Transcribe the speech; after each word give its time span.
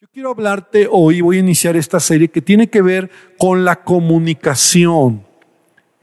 Yo 0.00 0.06
quiero 0.12 0.30
hablarte 0.30 0.86
hoy, 0.88 1.22
voy 1.22 1.38
a 1.38 1.40
iniciar 1.40 1.76
esta 1.76 1.98
serie 1.98 2.28
que 2.28 2.40
tiene 2.40 2.70
que 2.70 2.82
ver 2.82 3.10
con 3.36 3.64
la 3.64 3.82
comunicación 3.82 5.26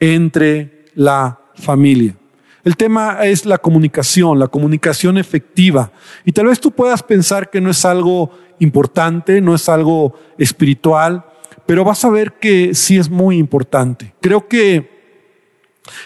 entre 0.02 0.84
la 0.96 1.40
familia. 1.54 2.18
El 2.66 2.76
tema 2.76 3.20
es 3.24 3.46
la 3.46 3.58
comunicación, 3.58 4.38
la 4.38 4.50
comunicación 4.50 5.18
efectiva. 5.18 5.94
Y 6.26 6.34
tal 6.34 6.48
vez 6.48 6.60
tú 6.60 6.72
puedas 6.72 7.04
pensar 7.04 7.50
que 7.50 7.62
no 7.62 7.70
es 7.70 7.86
algo 7.86 8.32
importante, 8.60 9.40
no 9.40 9.56
es 9.56 9.70
algo 9.70 10.20
espiritual, 10.38 11.24
pero 11.66 11.86
vas 11.86 12.04
a 12.04 12.10
ver 12.10 12.34
que 12.34 12.76
sí 12.76 12.98
es 12.98 13.10
muy 13.10 13.38
importante. 13.38 14.14
Creo 14.20 14.50
que 14.50 14.90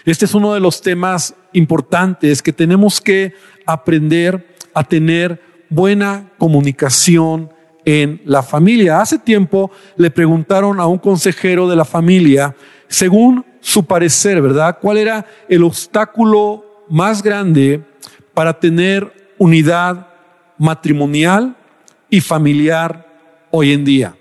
este 0.05 0.25
es 0.25 0.35
uno 0.35 0.53
de 0.53 0.59
los 0.59 0.83
temas 0.83 1.33
importantes 1.53 2.43
que 2.43 2.53
tenemos 2.53 3.01
que 3.01 3.33
aprender 3.65 4.55
a 4.75 4.83
tener 4.83 5.41
buena 5.71 6.29
comunicación 6.37 7.49
en 7.86 8.21
la 8.25 8.43
familia. 8.43 9.02
Hace 9.02 9.18
tiempo 9.20 9.71
le 9.96 10.11
preguntaron 10.11 10.79
a 10.79 10.87
un 10.87 10.97
consejero 10.97 11.68
de 11.68 11.75
la 11.75 11.86
familia, 11.86 12.56
según 12.87 13.46
su 13.61 13.86
parecer, 13.86 14.42
¿verdad? 14.42 14.78
¿Cuál 14.82 14.97
era 14.97 15.25
el 15.47 15.64
obstáculo 15.64 16.86
más 16.89 17.21
grande 17.21 17.84
para 18.34 18.60
tener 18.60 19.34
unidad 19.37 20.07
matrimonial 20.57 21.56
y 22.10 22.21
familiar 22.21 23.06
hoy 23.51 23.73
en 23.73 23.86
día? 23.86 24.15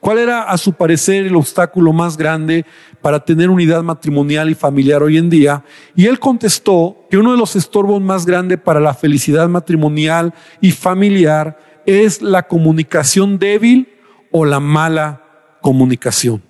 ¿Cuál 0.00 0.18
era, 0.18 0.42
a 0.44 0.56
su 0.58 0.72
parecer, 0.72 1.26
el 1.26 1.34
obstáculo 1.34 1.92
más 1.92 2.16
grande 2.16 2.64
para 3.02 3.24
tener 3.24 3.50
unidad 3.50 3.82
matrimonial 3.82 4.48
y 4.48 4.54
familiar 4.54 5.02
hoy 5.02 5.18
en 5.18 5.28
día? 5.28 5.64
Y 5.96 6.06
él 6.06 6.20
contestó 6.20 7.06
que 7.10 7.18
uno 7.18 7.32
de 7.32 7.38
los 7.38 7.56
estorbos 7.56 8.00
más 8.00 8.24
grandes 8.24 8.60
para 8.60 8.78
la 8.78 8.94
felicidad 8.94 9.48
matrimonial 9.48 10.32
y 10.60 10.70
familiar 10.70 11.58
es 11.88 12.20
la 12.20 12.42
comunicación 12.42 13.38
débil 13.38 13.88
o 14.30 14.44
la 14.44 14.60
mala 14.60 15.22
comunicación. 15.62 16.42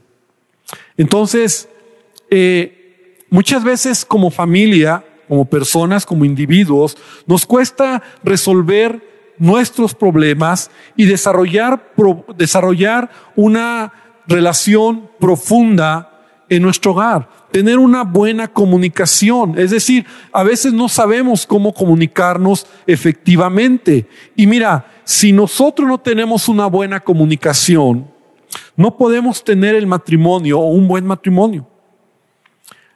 Entonces, 0.96 1.68
eh, 2.28 3.16
muchas 3.30 3.62
veces 3.62 4.04
como 4.04 4.32
familia, 4.32 5.04
como 5.28 5.44
personas, 5.44 6.04
como 6.04 6.24
individuos, 6.24 6.98
nos 7.26 7.46
cuesta 7.46 8.02
resolver 8.24 9.00
nuestros 9.38 9.94
problemas 9.94 10.72
y 10.96 11.04
desarrollar, 11.04 11.92
desarrollar 12.36 13.08
una 13.36 13.92
relación 14.26 15.08
profunda 15.20 16.07
en 16.48 16.62
nuestro 16.62 16.92
hogar, 16.92 17.28
tener 17.50 17.78
una 17.78 18.04
buena 18.04 18.48
comunicación. 18.48 19.58
Es 19.58 19.70
decir, 19.70 20.06
a 20.32 20.42
veces 20.42 20.72
no 20.72 20.88
sabemos 20.88 21.46
cómo 21.46 21.72
comunicarnos 21.72 22.66
efectivamente. 22.86 24.06
Y 24.34 24.46
mira, 24.46 24.86
si 25.04 25.32
nosotros 25.32 25.88
no 25.88 25.98
tenemos 25.98 26.48
una 26.48 26.66
buena 26.66 27.00
comunicación, 27.00 28.08
no 28.76 28.96
podemos 28.96 29.44
tener 29.44 29.74
el 29.74 29.86
matrimonio 29.86 30.58
o 30.60 30.68
un 30.68 30.88
buen 30.88 31.06
matrimonio. 31.06 31.66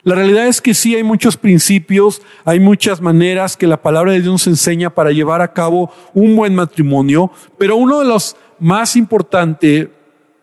La 0.03 0.15
realidad 0.15 0.47
es 0.47 0.59
que 0.59 0.73
sí 0.73 0.95
hay 0.95 1.03
muchos 1.03 1.37
principios, 1.37 2.21
hay 2.43 2.59
muchas 2.59 2.99
maneras 2.99 3.55
que 3.55 3.67
la 3.67 3.81
palabra 3.81 4.11
de 4.11 4.19
Dios 4.19 4.33
nos 4.33 4.47
enseña 4.47 4.89
para 4.89 5.11
llevar 5.11 5.41
a 5.41 5.53
cabo 5.53 5.91
un 6.13 6.35
buen 6.35 6.53
matrimonio, 6.53 7.31
pero 7.57 7.77
uno 7.77 7.99
de 7.99 8.05
los 8.05 8.35
más 8.59 8.97
importantes 8.97 9.87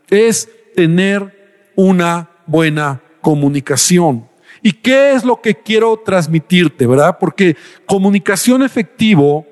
es 0.08 0.48
tener 0.74 1.70
una 1.76 2.29
buena 2.50 3.00
comunicación. 3.20 4.28
¿Y 4.62 4.72
qué 4.72 5.12
es 5.12 5.24
lo 5.24 5.40
que 5.40 5.54
quiero 5.54 5.96
transmitirte, 6.04 6.86
verdad? 6.86 7.16
Porque 7.18 7.56
comunicación 7.86 8.62
efectivo 8.62 9.46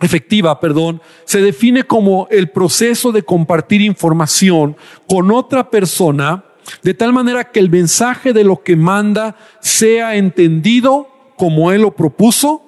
efectiva, 0.00 0.58
perdón, 0.58 1.00
se 1.24 1.40
define 1.40 1.84
como 1.84 2.26
el 2.30 2.50
proceso 2.50 3.12
de 3.12 3.22
compartir 3.22 3.80
información 3.80 4.76
con 5.08 5.30
otra 5.30 5.70
persona 5.70 6.44
de 6.82 6.94
tal 6.94 7.12
manera 7.12 7.50
que 7.50 7.60
el 7.60 7.70
mensaje 7.70 8.32
de 8.32 8.44
lo 8.44 8.62
que 8.62 8.76
manda 8.76 9.36
sea 9.60 10.16
entendido 10.16 11.08
como 11.36 11.72
él 11.72 11.82
lo 11.82 11.94
propuso, 11.94 12.62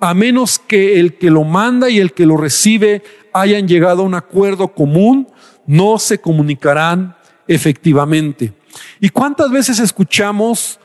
a 0.00 0.14
menos 0.14 0.58
que 0.58 0.98
el 0.98 1.18
que 1.18 1.30
lo 1.30 1.44
manda 1.44 1.90
y 1.90 1.98
el 1.98 2.12
que 2.12 2.26
lo 2.26 2.36
recibe 2.36 3.02
hayan 3.32 3.68
llegado 3.68 4.02
a 4.02 4.06
un 4.06 4.14
acuerdo 4.14 4.68
común, 4.68 5.28
no 5.66 5.98
se 5.98 6.20
comunicarán 6.20 7.16
efectivamente. 7.46 8.52
¿Y 9.00 9.08
cuántas 9.08 9.50
veces 9.50 9.78
escuchamos 9.78 10.78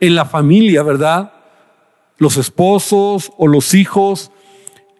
en 0.00 0.14
la 0.14 0.24
familia, 0.24 0.82
verdad? 0.82 1.32
Los 2.18 2.36
esposos 2.36 3.32
o 3.36 3.46
los 3.46 3.74
hijos 3.74 4.30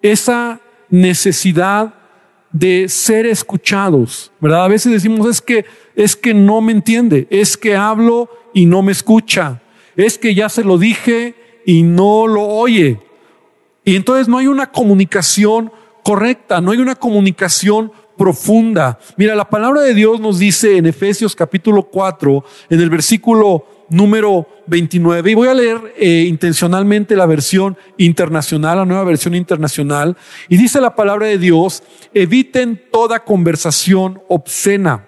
esa 0.03 0.61
necesidad 0.89 1.95
de 2.53 2.89
ser 2.89 3.27
escuchados, 3.27 4.33
¿verdad? 4.41 4.65
A 4.65 4.69
veces 4.69 4.93
decimos, 4.93 5.29
es 5.29 5.41
que, 5.41 5.67
es 5.95 6.17
que 6.17 6.33
no 6.33 6.61
me 6.61 6.73
entiende, 6.73 7.27
es 7.31 7.57
que 7.57 7.77
hablo 7.77 8.31
y 8.55 8.67
no 8.67 8.83
me 8.83 8.93
escucha, 8.93 9.63
es 9.97 10.17
que 10.17 10.35
ya 10.35 10.49
se 10.49 10.65
lo 10.65 10.79
dije 10.79 11.35
y 11.67 11.83
no 11.83 12.27
lo 12.27 12.43
oye. 12.43 13.01
Y 13.85 13.97
entonces 13.97 14.29
no 14.29 14.39
hay 14.39 14.47
una 14.47 14.71
comunicación 14.71 15.73
correcta, 16.03 16.61
no 16.61 16.71
hay 16.71 16.79
una 16.79 16.95
comunicación 16.95 17.93
profunda. 18.17 18.99
Mira, 19.17 19.35
la 19.35 19.49
palabra 19.49 19.83
de 19.83 19.95
Dios 19.95 20.21
nos 20.21 20.39
dice 20.39 20.77
en 20.77 20.87
Efesios 20.87 21.35
capítulo 21.35 21.85
4, 21.85 22.45
en 22.71 22.81
el 22.81 22.91
versículo 22.91 23.67
número 23.89 24.47
29. 24.67 25.31
Y 25.31 25.35
voy 25.35 25.49
a 25.49 25.55
leer 25.55 25.95
eh, 25.97 26.25
intencionalmente 26.29 27.17
la 27.17 27.27
versión 27.27 27.77
internacional, 27.99 28.79
la 28.79 28.85
nueva 28.85 29.05
versión 29.05 29.35
internacional. 29.35 30.17
Y 30.49 30.57
dice 30.57 30.81
la 30.81 30.95
palabra 30.95 31.27
de 31.27 31.39
Dios, 31.39 31.83
eviten 32.15 32.83
toda 32.91 33.25
conversación 33.25 34.21
obscena. 34.29 35.07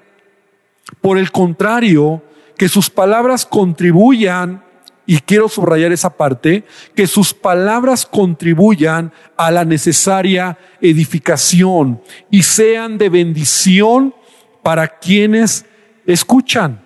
Por 1.00 1.18
el 1.18 1.30
contrario, 1.30 2.22
que 2.56 2.68
sus 2.68 2.90
palabras 2.90 3.46
contribuyan, 3.46 4.64
y 5.10 5.20
quiero 5.20 5.48
subrayar 5.48 5.90
esa 5.90 6.10
parte, 6.18 6.64
que 6.94 7.06
sus 7.06 7.32
palabras 7.32 8.04
contribuyan 8.04 9.10
a 9.38 9.50
la 9.50 9.64
necesaria 9.64 10.58
edificación 10.82 12.02
y 12.30 12.42
sean 12.42 12.98
de 12.98 13.08
bendición 13.08 14.14
para 14.62 14.86
quienes 14.98 15.64
escuchan. 16.06 16.84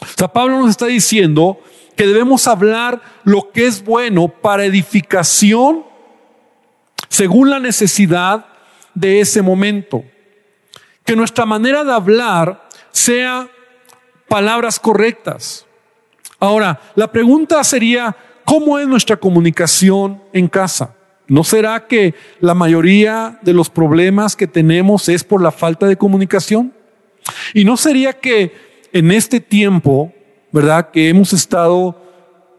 O 0.00 0.06
sea, 0.16 0.28
Pablo 0.28 0.60
nos 0.60 0.70
está 0.70 0.86
diciendo 0.86 1.58
que 1.96 2.06
debemos 2.06 2.46
hablar 2.46 3.02
lo 3.24 3.50
que 3.50 3.66
es 3.66 3.82
bueno 3.82 4.28
para 4.28 4.64
edificación 4.64 5.84
según 7.08 7.50
la 7.50 7.58
necesidad 7.58 8.46
de 8.94 9.18
ese 9.20 9.42
momento. 9.42 10.04
Que 11.04 11.16
nuestra 11.16 11.44
manera 11.44 11.82
de 11.82 11.92
hablar 11.92 12.68
sea 12.92 13.48
palabras 14.28 14.78
correctas. 14.78 15.66
Ahora, 16.40 16.80
la 16.94 17.12
pregunta 17.12 17.62
sería, 17.62 18.16
¿cómo 18.46 18.78
es 18.78 18.88
nuestra 18.88 19.16
comunicación 19.18 20.22
en 20.32 20.48
casa? 20.48 20.96
¿No 21.28 21.44
será 21.44 21.86
que 21.86 22.14
la 22.40 22.54
mayoría 22.54 23.38
de 23.42 23.52
los 23.52 23.68
problemas 23.70 24.34
que 24.34 24.46
tenemos 24.46 25.08
es 25.08 25.22
por 25.22 25.42
la 25.42 25.52
falta 25.52 25.86
de 25.86 25.96
comunicación? 25.96 26.72
¿Y 27.54 27.64
no 27.64 27.76
sería 27.76 28.14
que 28.14 28.52
en 28.92 29.12
este 29.12 29.38
tiempo, 29.38 30.12
¿verdad? 30.50 30.90
Que 30.90 31.10
hemos 31.10 31.32
estado 31.32 32.02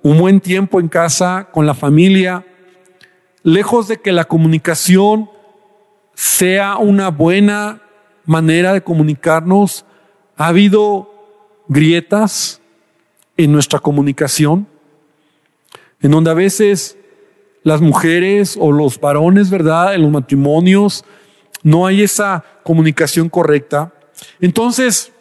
un 0.03 0.19
buen 0.19 0.39
tiempo 0.39 0.79
en 0.79 0.87
casa 0.87 1.49
con 1.51 1.65
la 1.65 1.73
familia, 1.73 2.45
lejos 3.43 3.87
de 3.87 3.97
que 3.97 4.11
la 4.11 4.25
comunicación 4.25 5.29
sea 6.13 6.77
una 6.77 7.09
buena 7.09 7.81
manera 8.25 8.73
de 8.73 8.83
comunicarnos, 8.83 9.85
ha 10.37 10.47
habido 10.47 11.63
grietas 11.67 12.60
en 13.43 13.51
nuestra 13.51 13.79
comunicación, 13.79 14.67
en 16.01 16.11
donde 16.11 16.31
a 16.31 16.35
veces 16.35 16.97
las 17.63 17.81
mujeres 17.81 18.57
o 18.59 18.71
los 18.71 18.99
varones, 18.99 19.49
¿verdad? 19.49 19.93
En 19.93 20.01
los 20.01 20.11
matrimonios 20.11 21.05
no 21.63 21.85
hay 21.85 22.01
esa 22.01 22.43
comunicación 22.63 23.29
correcta. 23.29 23.93
Entonces, 24.39 25.11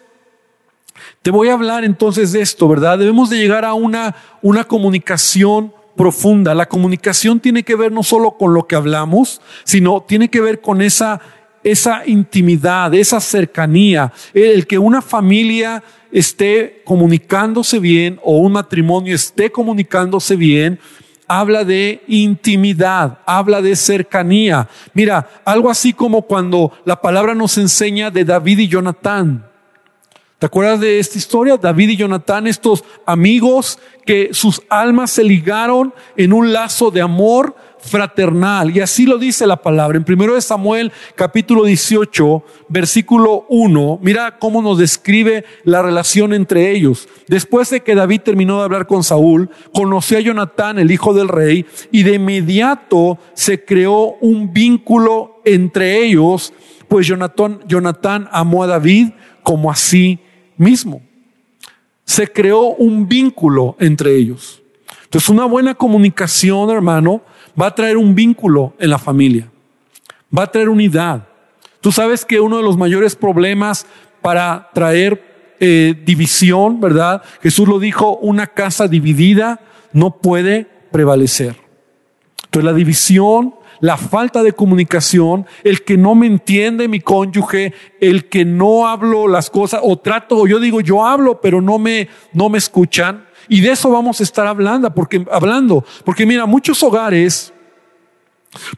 te 1.21 1.31
voy 1.31 1.49
a 1.49 1.53
hablar 1.53 1.83
entonces 1.83 2.31
de 2.31 2.41
esto, 2.41 2.67
¿verdad? 2.67 2.97
Debemos 2.97 3.29
de 3.29 3.37
llegar 3.37 3.65
a 3.65 3.73
una, 3.73 4.15
una 4.41 4.63
comunicación 4.63 5.73
profunda. 5.95 6.55
La 6.55 6.67
comunicación 6.67 7.39
tiene 7.39 7.63
que 7.63 7.75
ver 7.75 7.91
no 7.91 8.03
solo 8.03 8.31
con 8.31 8.53
lo 8.53 8.65
que 8.67 8.75
hablamos, 8.75 9.41
sino 9.63 10.01
tiene 10.01 10.29
que 10.29 10.41
ver 10.41 10.61
con 10.61 10.81
esa, 10.81 11.21
esa 11.63 12.03
intimidad, 12.05 12.93
esa 12.93 13.19
cercanía, 13.19 14.11
el 14.33 14.65
que 14.67 14.77
una 14.77 15.01
familia 15.01 15.83
esté 16.11 16.81
comunicándose 16.83 17.79
bien 17.79 18.19
o 18.23 18.37
un 18.37 18.53
matrimonio 18.53 19.15
esté 19.15 19.51
comunicándose 19.51 20.35
bien, 20.35 20.79
habla 21.27 21.63
de 21.63 22.03
intimidad, 22.07 23.19
habla 23.25 23.61
de 23.61 23.75
cercanía. 23.75 24.67
Mira, 24.93 25.29
algo 25.45 25.69
así 25.69 25.93
como 25.93 26.23
cuando 26.23 26.73
la 26.83 26.99
palabra 26.99 27.33
nos 27.33 27.57
enseña 27.57 28.11
de 28.11 28.25
David 28.25 28.59
y 28.59 28.67
Jonatán. 28.67 29.45
¿Te 30.37 30.47
acuerdas 30.47 30.79
de 30.79 30.99
esta 30.99 31.19
historia? 31.19 31.55
David 31.55 31.89
y 31.89 31.97
Jonatán, 31.97 32.47
estos 32.47 32.83
amigos 33.05 33.77
que 34.05 34.31
sus 34.33 34.61
almas 34.69 35.11
se 35.11 35.23
ligaron 35.23 35.93
en 36.17 36.33
un 36.33 36.51
lazo 36.51 36.89
de 36.91 36.99
amor 36.99 37.55
fraternal. 37.81 38.75
Y 38.75 38.79
así 38.79 39.05
lo 39.05 39.17
dice 39.17 39.47
la 39.47 39.57
palabra. 39.57 39.97
En 39.97 40.05
1 40.07 40.41
Samuel 40.41 40.91
capítulo 41.15 41.65
18, 41.65 42.43
versículo 42.69 43.45
1, 43.49 43.99
mira 44.01 44.37
cómo 44.39 44.61
nos 44.61 44.77
describe 44.77 45.43
la 45.63 45.81
relación 45.81 46.33
entre 46.33 46.71
ellos. 46.71 47.07
Después 47.27 47.69
de 47.69 47.81
que 47.81 47.95
David 47.95 48.21
terminó 48.21 48.59
de 48.59 48.65
hablar 48.65 48.87
con 48.87 49.03
Saúl, 49.03 49.49
conoció 49.73 50.17
a 50.17 50.21
Jonatán, 50.21 50.79
el 50.79 50.91
hijo 50.91 51.13
del 51.13 51.27
rey, 51.27 51.65
y 51.91 52.03
de 52.03 52.15
inmediato 52.15 53.17
se 53.33 53.63
creó 53.63 54.15
un 54.21 54.53
vínculo 54.53 55.41
entre 55.45 56.03
ellos, 56.03 56.53
pues 56.87 57.07
Jonatán, 57.07 57.59
Jonatán 57.67 58.27
amó 58.31 58.63
a 58.63 58.67
David 58.67 59.09
como 59.43 59.71
a 59.71 59.75
sí 59.75 60.19
mismo. 60.57 61.01
Se 62.05 62.27
creó 62.27 62.73
un 62.73 63.07
vínculo 63.07 63.75
entre 63.79 64.15
ellos. 64.15 64.61
Entonces, 65.11 65.29
una 65.29 65.45
buena 65.45 65.75
comunicación, 65.75 66.69
hermano, 66.69 67.21
va 67.59 67.67
a 67.67 67.75
traer 67.75 67.97
un 67.97 68.15
vínculo 68.15 68.73
en 68.79 68.89
la 68.89 68.99
familia, 68.99 69.49
va 70.35 70.43
a 70.43 70.51
traer 70.51 70.69
unidad. 70.69 71.27
Tú 71.81 71.91
sabes 71.91 72.25
que 72.25 72.39
uno 72.39 72.57
de 72.57 72.63
los 72.63 72.77
mayores 72.77 73.15
problemas 73.15 73.85
para 74.21 74.69
traer 74.73 75.55
eh, 75.59 75.95
división, 76.05 76.79
¿verdad? 76.79 77.23
Jesús 77.41 77.67
lo 77.67 77.79
dijo, 77.79 78.17
una 78.17 78.47
casa 78.47 78.87
dividida 78.87 79.59
no 79.93 80.17
puede 80.17 80.67
prevalecer. 80.91 81.55
Entonces 82.45 82.65
la 82.65 82.73
división, 82.73 83.55
la 83.79 83.97
falta 83.97 84.43
de 84.43 84.53
comunicación, 84.53 85.45
el 85.63 85.83
que 85.83 85.97
no 85.97 86.15
me 86.15 86.27
entiende 86.27 86.87
mi 86.87 86.99
cónyuge, 86.99 87.73
el 87.99 88.29
que 88.29 88.45
no 88.45 88.87
hablo 88.87 89.27
las 89.27 89.49
cosas 89.49 89.81
o 89.83 89.97
trato, 89.97 90.37
o 90.37 90.47
yo 90.47 90.59
digo 90.59 90.81
yo 90.81 91.05
hablo, 91.05 91.41
pero 91.41 91.61
no 91.61 91.79
me, 91.79 92.07
no 92.33 92.49
me 92.49 92.57
escuchan. 92.57 93.25
Y 93.51 93.59
de 93.59 93.71
eso 93.71 93.89
vamos 93.91 94.21
a 94.21 94.23
estar 94.23 94.47
hablando, 94.47 94.95
porque, 94.95 95.25
hablando, 95.29 95.83
porque 96.05 96.25
mira, 96.25 96.45
muchos 96.45 96.81
hogares 96.83 97.51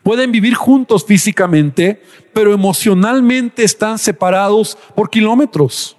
pueden 0.01 0.31
vivir 0.31 0.55
juntos 0.55 1.05
físicamente, 1.05 2.01
pero 2.33 2.51
emocionalmente 2.51 3.63
están 3.63 3.99
separados 3.99 4.75
por 4.95 5.11
kilómetros. 5.11 5.95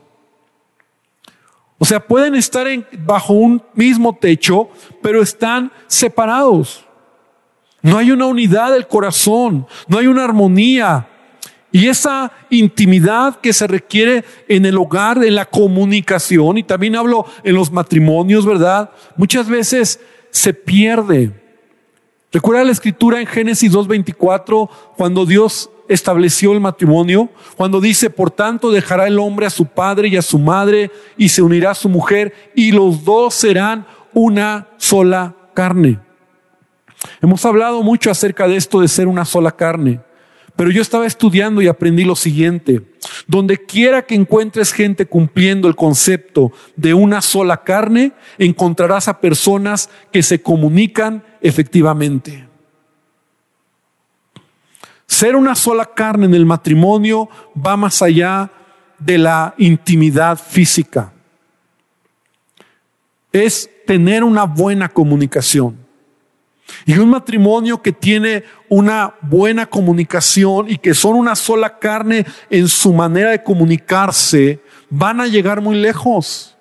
O 1.78 1.84
sea, 1.84 2.04
pueden 2.04 2.34
estar 2.34 2.66
bajo 2.98 3.34
un 3.34 3.62
mismo 3.74 4.12
techo, 4.12 4.68
pero 5.00 5.22
están 5.22 5.70
separados. 5.86 6.84
No 7.80 7.96
hay 7.96 8.10
una 8.10 8.26
unidad 8.26 8.72
del 8.72 8.88
corazón, 8.88 9.68
no 9.86 9.98
hay 9.98 10.08
una 10.08 10.24
armonía. 10.24 11.08
Y 11.74 11.88
esa 11.88 12.30
intimidad 12.50 13.40
que 13.40 13.52
se 13.52 13.66
requiere 13.66 14.24
en 14.46 14.64
el 14.64 14.78
hogar, 14.78 15.24
en 15.24 15.34
la 15.34 15.44
comunicación, 15.44 16.56
y 16.56 16.62
también 16.62 16.94
hablo 16.94 17.26
en 17.42 17.56
los 17.56 17.72
matrimonios, 17.72 18.46
¿verdad? 18.46 18.92
Muchas 19.16 19.48
veces 19.48 19.98
se 20.30 20.54
pierde. 20.54 21.32
Recuerda 22.30 22.62
la 22.62 22.70
escritura 22.70 23.20
en 23.20 23.26
Génesis 23.26 23.72
2.24, 23.72 24.70
cuando 24.96 25.26
Dios 25.26 25.68
estableció 25.88 26.52
el 26.52 26.60
matrimonio, 26.60 27.28
cuando 27.56 27.80
dice, 27.80 28.08
por 28.08 28.30
tanto 28.30 28.70
dejará 28.70 29.08
el 29.08 29.18
hombre 29.18 29.46
a 29.46 29.50
su 29.50 29.66
padre 29.66 30.06
y 30.06 30.16
a 30.16 30.22
su 30.22 30.38
madre 30.38 30.92
y 31.16 31.28
se 31.28 31.42
unirá 31.42 31.72
a 31.72 31.74
su 31.74 31.88
mujer 31.88 32.52
y 32.54 32.70
los 32.70 33.04
dos 33.04 33.34
serán 33.34 33.84
una 34.12 34.68
sola 34.76 35.34
carne. 35.54 35.98
Hemos 37.20 37.44
hablado 37.44 37.82
mucho 37.82 38.12
acerca 38.12 38.46
de 38.46 38.54
esto 38.54 38.80
de 38.80 38.86
ser 38.86 39.08
una 39.08 39.24
sola 39.24 39.50
carne. 39.50 40.02
Pero 40.56 40.70
yo 40.70 40.82
estaba 40.82 41.06
estudiando 41.06 41.62
y 41.62 41.68
aprendí 41.68 42.04
lo 42.04 42.14
siguiente. 42.14 42.82
Donde 43.26 43.58
quiera 43.58 44.02
que 44.02 44.14
encuentres 44.14 44.72
gente 44.72 45.06
cumpliendo 45.06 45.66
el 45.66 45.74
concepto 45.74 46.52
de 46.76 46.94
una 46.94 47.22
sola 47.22 47.64
carne, 47.64 48.12
encontrarás 48.38 49.08
a 49.08 49.20
personas 49.20 49.90
que 50.12 50.22
se 50.22 50.40
comunican 50.42 51.24
efectivamente. 51.40 52.46
Ser 55.06 55.36
una 55.36 55.54
sola 55.54 55.86
carne 55.86 56.26
en 56.26 56.34
el 56.34 56.46
matrimonio 56.46 57.28
va 57.54 57.76
más 57.76 58.00
allá 58.00 58.50
de 58.98 59.18
la 59.18 59.54
intimidad 59.58 60.38
física. 60.38 61.12
Es 63.32 63.68
tener 63.86 64.22
una 64.22 64.44
buena 64.44 64.88
comunicación. 64.88 65.83
Y 66.86 66.98
un 66.98 67.10
matrimonio 67.10 67.80
que 67.82 67.92
tiene 67.92 68.44
una 68.68 69.14
buena 69.20 69.66
comunicación 69.66 70.70
y 70.70 70.78
que 70.78 70.94
son 70.94 71.16
una 71.16 71.36
sola 71.36 71.78
carne 71.78 72.26
en 72.50 72.68
su 72.68 72.92
manera 72.92 73.30
de 73.30 73.42
comunicarse, 73.42 74.60
van 74.90 75.20
a 75.20 75.26
llegar 75.26 75.60
muy 75.60 75.76
lejos. 75.76 76.56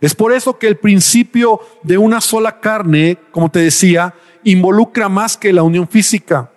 Es 0.00 0.14
por 0.14 0.32
eso 0.32 0.58
que 0.58 0.66
el 0.66 0.76
principio 0.76 1.60
de 1.82 1.96
una 1.98 2.20
sola 2.20 2.60
carne, 2.60 3.18
como 3.30 3.50
te 3.50 3.60
decía, 3.60 4.14
involucra 4.44 5.08
más 5.08 5.36
que 5.36 5.52
la 5.52 5.62
unión 5.62 5.88
física. 5.88 6.50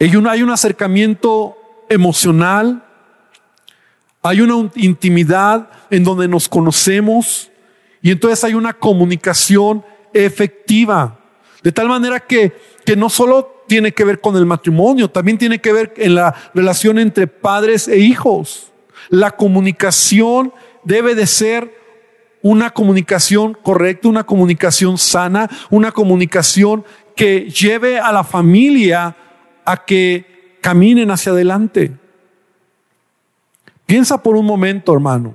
Hay 0.00 0.16
un 0.16 0.50
acercamiento 0.50 1.56
emocional, 1.88 2.84
hay 4.22 4.40
una 4.40 4.70
intimidad 4.76 5.70
en 5.90 6.04
donde 6.04 6.28
nos 6.28 6.48
conocemos, 6.48 7.50
y 8.08 8.10
entonces 8.10 8.42
hay 8.42 8.54
una 8.54 8.72
comunicación 8.72 9.84
efectiva. 10.14 11.18
De 11.62 11.72
tal 11.72 11.88
manera 11.88 12.18
que, 12.20 12.54
que 12.86 12.96
no 12.96 13.10
solo 13.10 13.64
tiene 13.66 13.92
que 13.92 14.02
ver 14.02 14.22
con 14.22 14.34
el 14.36 14.46
matrimonio, 14.46 15.10
también 15.10 15.36
tiene 15.36 15.60
que 15.60 15.74
ver 15.74 15.92
en 15.98 16.14
la 16.14 16.34
relación 16.54 16.98
entre 16.98 17.26
padres 17.26 17.86
e 17.86 17.98
hijos. 17.98 18.72
La 19.10 19.32
comunicación 19.32 20.54
debe 20.84 21.14
de 21.14 21.26
ser 21.26 21.70
una 22.40 22.70
comunicación 22.70 23.52
correcta, 23.52 24.08
una 24.08 24.24
comunicación 24.24 24.96
sana, 24.96 25.50
una 25.68 25.92
comunicación 25.92 26.86
que 27.14 27.50
lleve 27.50 28.00
a 28.00 28.10
la 28.10 28.24
familia 28.24 29.14
a 29.66 29.84
que 29.84 30.56
caminen 30.62 31.10
hacia 31.10 31.32
adelante. 31.32 31.92
Piensa 33.84 34.22
por 34.22 34.34
un 34.34 34.46
momento, 34.46 34.94
hermano. 34.94 35.34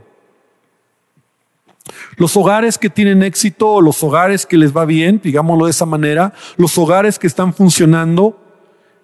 Los 2.15 2.37
hogares 2.37 2.77
que 2.77 2.89
tienen 2.89 3.23
éxito, 3.23 3.81
los 3.81 4.03
hogares 4.03 4.45
que 4.45 4.57
les 4.57 4.75
va 4.75 4.85
bien, 4.85 5.19
digámoslo 5.23 5.65
de 5.65 5.71
esa 5.71 5.85
manera, 5.85 6.33
los 6.57 6.77
hogares 6.77 7.19
que 7.19 7.27
están 7.27 7.53
funcionando, 7.53 8.39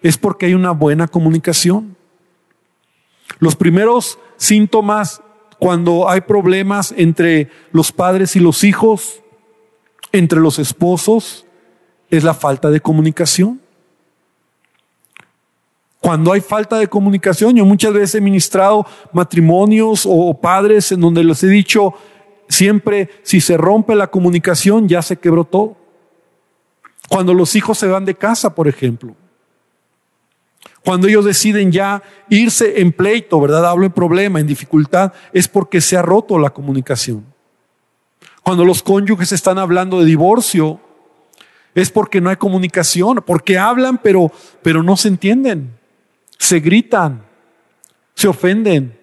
es 0.01 0.17
porque 0.17 0.45
hay 0.45 0.53
una 0.53 0.71
buena 0.71 1.07
comunicación. 1.07 1.97
Los 3.39 3.55
primeros 3.55 4.17
síntomas 4.37 5.21
cuando 5.59 6.09
hay 6.09 6.21
problemas 6.21 6.93
entre 6.95 7.49
los 7.71 7.91
padres 7.91 8.35
y 8.37 8.39
los 8.39 8.63
hijos, 8.63 9.21
entre 10.13 10.39
los 10.39 10.57
esposos, 10.57 11.45
es 12.09 12.23
la 12.23 12.33
falta 12.33 12.69
de 12.69 12.79
comunicación. 12.79 13.61
Cuando 15.99 16.31
hay 16.31 16.39
falta 16.39 16.79
de 16.79 16.87
comunicación, 16.87 17.55
yo 17.57 17.65
muchas 17.65 17.91
veces 17.91 18.15
he 18.15 18.21
ministrado 18.21 18.85
matrimonios 19.11 20.07
o 20.09 20.33
padres 20.39 20.93
en 20.93 21.01
donde 21.01 21.25
les 21.25 21.43
he 21.43 21.47
dicho, 21.47 21.93
Siempre, 22.49 23.09
si 23.23 23.39
se 23.39 23.55
rompe 23.55 23.95
la 23.95 24.07
comunicación, 24.07 24.89
ya 24.89 25.01
se 25.01 25.17
quebró 25.17 25.45
todo. 25.45 25.77
Cuando 27.07 27.33
los 27.33 27.55
hijos 27.55 27.77
se 27.77 27.87
van 27.87 28.05
de 28.05 28.15
casa, 28.15 28.53
por 28.53 28.67
ejemplo. 28.67 29.15
Cuando 30.83 31.07
ellos 31.07 31.25
deciden 31.25 31.71
ya 31.71 32.01
irse 32.29 32.81
en 32.81 32.91
pleito, 32.91 33.39
¿verdad? 33.39 33.65
Hablo 33.67 33.85
en 33.85 33.91
problema, 33.91 34.39
en 34.39 34.47
dificultad, 34.47 35.13
es 35.31 35.47
porque 35.47 35.79
se 35.81 35.95
ha 35.95 36.01
roto 36.01 36.39
la 36.39 36.49
comunicación. 36.49 37.25
Cuando 38.43 38.65
los 38.65 38.81
cónyuges 38.81 39.31
están 39.31 39.59
hablando 39.59 39.99
de 39.99 40.05
divorcio, 40.05 40.79
es 41.75 41.91
porque 41.91 42.21
no 42.21 42.29
hay 42.29 42.37
comunicación, 42.37 43.23
porque 43.25 43.57
hablan 43.57 43.99
pero, 43.99 44.31
pero 44.63 44.81
no 44.81 44.97
se 44.97 45.09
entienden, 45.09 45.77
se 46.37 46.59
gritan, 46.59 47.23
se 48.15 48.27
ofenden. 48.27 48.98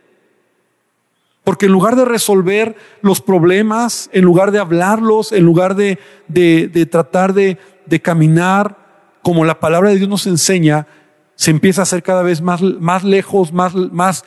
Porque 1.46 1.66
en 1.66 1.72
lugar 1.72 1.94
de 1.94 2.04
resolver 2.04 2.74
los 3.02 3.20
problemas, 3.20 4.10
en 4.12 4.24
lugar 4.24 4.50
de 4.50 4.58
hablarlos, 4.58 5.30
en 5.30 5.44
lugar 5.44 5.76
de, 5.76 6.00
de, 6.26 6.88
tratar 6.90 7.34
de, 7.34 7.56
de, 7.86 8.02
caminar 8.02 8.76
como 9.22 9.44
la 9.44 9.60
palabra 9.60 9.90
de 9.90 9.94
Dios 9.94 10.08
nos 10.08 10.26
enseña, 10.26 10.88
se 11.36 11.52
empieza 11.52 11.82
a 11.82 11.84
hacer 11.84 12.02
cada 12.02 12.22
vez 12.22 12.42
más, 12.42 12.62
más 12.62 13.04
lejos, 13.04 13.52
más, 13.52 13.76
más, 13.76 14.24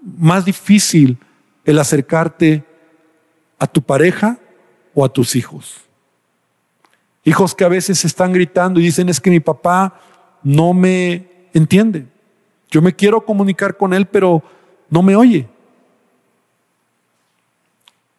más 0.00 0.44
difícil 0.44 1.18
el 1.64 1.80
acercarte 1.80 2.62
a 3.58 3.66
tu 3.66 3.82
pareja 3.82 4.38
o 4.94 5.04
a 5.04 5.08
tus 5.08 5.34
hijos. 5.34 5.80
Hijos 7.24 7.56
que 7.56 7.64
a 7.64 7.68
veces 7.68 8.04
están 8.04 8.32
gritando 8.32 8.78
y 8.78 8.84
dicen 8.84 9.08
es 9.08 9.20
que 9.20 9.30
mi 9.30 9.40
papá 9.40 9.98
no 10.44 10.74
me 10.74 11.48
entiende. 11.54 12.06
Yo 12.70 12.82
me 12.82 12.94
quiero 12.94 13.22
comunicar 13.26 13.76
con 13.76 13.92
él, 13.92 14.06
pero 14.06 14.44
no 14.88 15.02
me 15.02 15.16
oye 15.16 15.48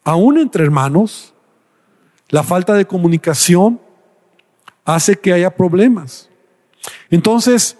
aún 0.08 0.38
entre 0.38 0.64
hermanos, 0.64 1.34
la 2.30 2.42
falta 2.42 2.74
de 2.74 2.88
comunicación 2.88 3.82
hace 4.86 5.18
que 5.18 5.34
haya 5.34 5.54
problemas. 5.54 6.30
Entonces, 7.10 7.78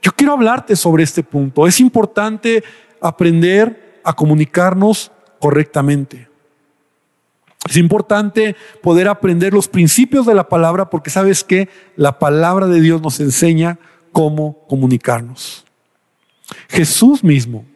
yo 0.00 0.10
quiero 0.12 0.32
hablarte 0.32 0.74
sobre 0.74 1.04
este 1.04 1.22
punto. 1.22 1.66
Es 1.66 1.78
importante 1.78 2.64
aprender 2.98 4.00
a 4.04 4.14
comunicarnos 4.14 5.12
correctamente. 5.38 6.30
Es 7.68 7.76
importante 7.76 8.56
poder 8.82 9.06
aprender 9.06 9.52
los 9.52 9.68
principios 9.68 10.24
de 10.24 10.34
la 10.34 10.48
palabra 10.48 10.88
porque 10.88 11.10
sabes 11.10 11.44
que 11.44 11.68
la 11.94 12.18
palabra 12.18 12.68
de 12.68 12.80
Dios 12.80 13.02
nos 13.02 13.20
enseña 13.20 13.78
cómo 14.12 14.64
comunicarnos. 14.66 15.66
Jesús 16.70 17.22
mismo, 17.22 17.66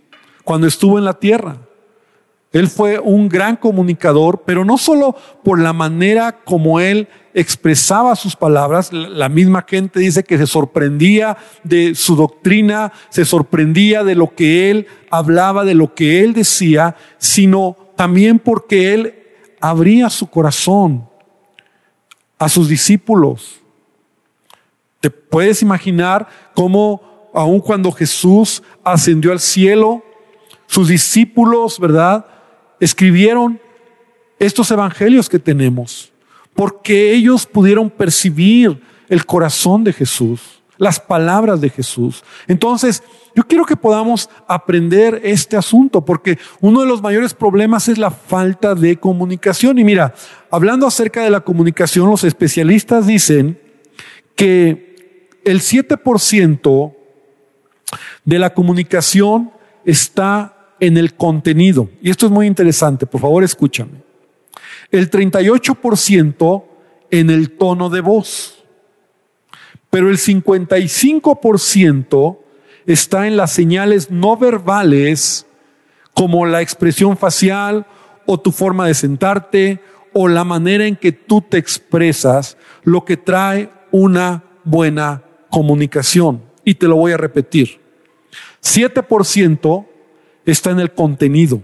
cuando 0.43 0.67
estuvo 0.67 0.97
en 0.97 1.05
la 1.05 1.19
tierra, 1.19 1.59
él 2.53 2.67
fue 2.67 2.99
un 2.99 3.29
gran 3.29 3.57
comunicador, 3.57 4.43
pero 4.45 4.65
no 4.65 4.77
solo 4.77 5.15
por 5.45 5.61
la 5.61 5.73
manera 5.73 6.33
como 6.45 6.81
él 6.81 7.09
expresaba 7.33 8.17
sus 8.17 8.35
palabras, 8.35 8.93
la 8.93 9.29
misma 9.29 9.65
gente 9.69 10.01
dice 10.01 10.25
que 10.25 10.37
se 10.37 10.49
sorprendía 10.49 11.37
de 11.63 11.95
su 11.95 12.17
doctrina, 12.17 12.93
se 13.09 13.25
sorprendía 13.25 14.03
de 14.03 14.17
lo 14.17 14.35
que 14.35 14.71
él 14.71 14.89
hablaba, 15.11 15.65
de 15.65 15.75
lo 15.75 15.95
que 15.95 16.25
él 16.25 16.33
decía, 16.33 16.97
sino 17.19 17.77
también 17.95 18.41
porque 18.41 18.95
él 18.95 19.15
abría 19.61 20.11
su 20.11 20.29
corazón 20.29 21.09
a 22.37 22.49
sus 22.49 22.69
discípulos. 22.69 23.61
¿Te 24.99 25.09
puedes 25.09 25.63
imaginar 25.63 26.27
cómo 26.55 27.31
aun 27.33 27.61
cuando 27.61 27.93
Jesús 27.93 28.61
ascendió 28.83 29.31
al 29.31 29.39
cielo, 29.39 30.03
sus 30.67 30.89
discípulos, 30.89 31.79
¿verdad? 31.79 32.27
Escribieron 32.81 33.61
estos 34.39 34.71
evangelios 34.71 35.29
que 35.29 35.39
tenemos, 35.39 36.13
porque 36.55 37.13
ellos 37.13 37.47
pudieron 37.47 37.91
percibir 37.91 38.83
el 39.09 39.27
corazón 39.27 39.85
de 39.85 39.93
Jesús, 39.93 40.63
las 40.79 40.99
palabras 40.99 41.61
de 41.61 41.69
Jesús. 41.69 42.25
Entonces, 42.49 43.03
yo 43.35 43.45
quiero 43.45 43.67
que 43.67 43.77
podamos 43.77 44.31
aprender 44.49 45.21
este 45.23 45.57
asunto, 45.57 46.05
porque 46.05 46.39
uno 46.61 46.81
de 46.81 46.87
los 46.87 47.03
mayores 47.03 47.35
problemas 47.35 47.89
es 47.89 47.99
la 47.99 48.11
falta 48.11 48.75
de 48.75 48.97
comunicación. 48.97 49.79
Y 49.79 49.85
mira, 49.85 50.15
hablando 50.51 50.87
acerca 50.87 51.23
de 51.23 51.31
la 51.31 51.41
comunicación, 51.41 52.09
los 52.09 52.25
especialistas 52.25 53.07
dicen 53.07 53.61
que 54.35 55.29
el 55.45 55.61
7% 55.61 56.95
de 58.25 58.39
la 58.39 58.55
comunicación 58.55 59.53
está 59.85 60.60
en 60.81 60.97
el 60.97 61.15
contenido. 61.15 61.89
Y 62.03 62.11
esto 62.11 62.27
es 62.27 62.33
muy 62.33 62.47
interesante, 62.47 63.07
por 63.07 63.21
favor 63.21 63.45
escúchame. 63.45 64.03
El 64.91 65.11
38% 65.11 66.65
en 67.11 67.31
el 67.31 67.53
tono 67.53 67.91
de 67.91 68.01
voz, 68.01 68.65
pero 69.91 70.11
el 70.11 70.19
55% 70.19 72.39
está 72.87 73.27
en 73.27 73.37
las 73.37 73.53
señales 73.53 74.11
no 74.11 74.37
verbales 74.37 75.47
como 76.15 76.47
la 76.47 76.63
expresión 76.63 77.17
facial 77.17 77.87
o 78.27 78.39
tu 78.39 78.53
forma 78.53 78.87
de 78.87 78.95
sentarte 78.95 79.81
o 80.13 80.29
la 80.29 80.45
manera 80.45 80.87
en 80.87 80.97
que 80.97 81.13
tú 81.13 81.41
te 81.41 81.59
expresas, 81.59 82.57
lo 82.83 83.05
que 83.05 83.17
trae 83.17 83.71
una 83.91 84.45
buena 84.65 85.23
comunicación. 85.51 86.43
Y 86.65 86.75
te 86.75 86.87
lo 86.87 86.97
voy 86.97 87.13
a 87.13 87.17
repetir. 87.17 87.81
7% 88.63 89.87
está 90.53 90.71
en 90.71 90.81
el 90.81 90.93
contenido. 90.93 91.63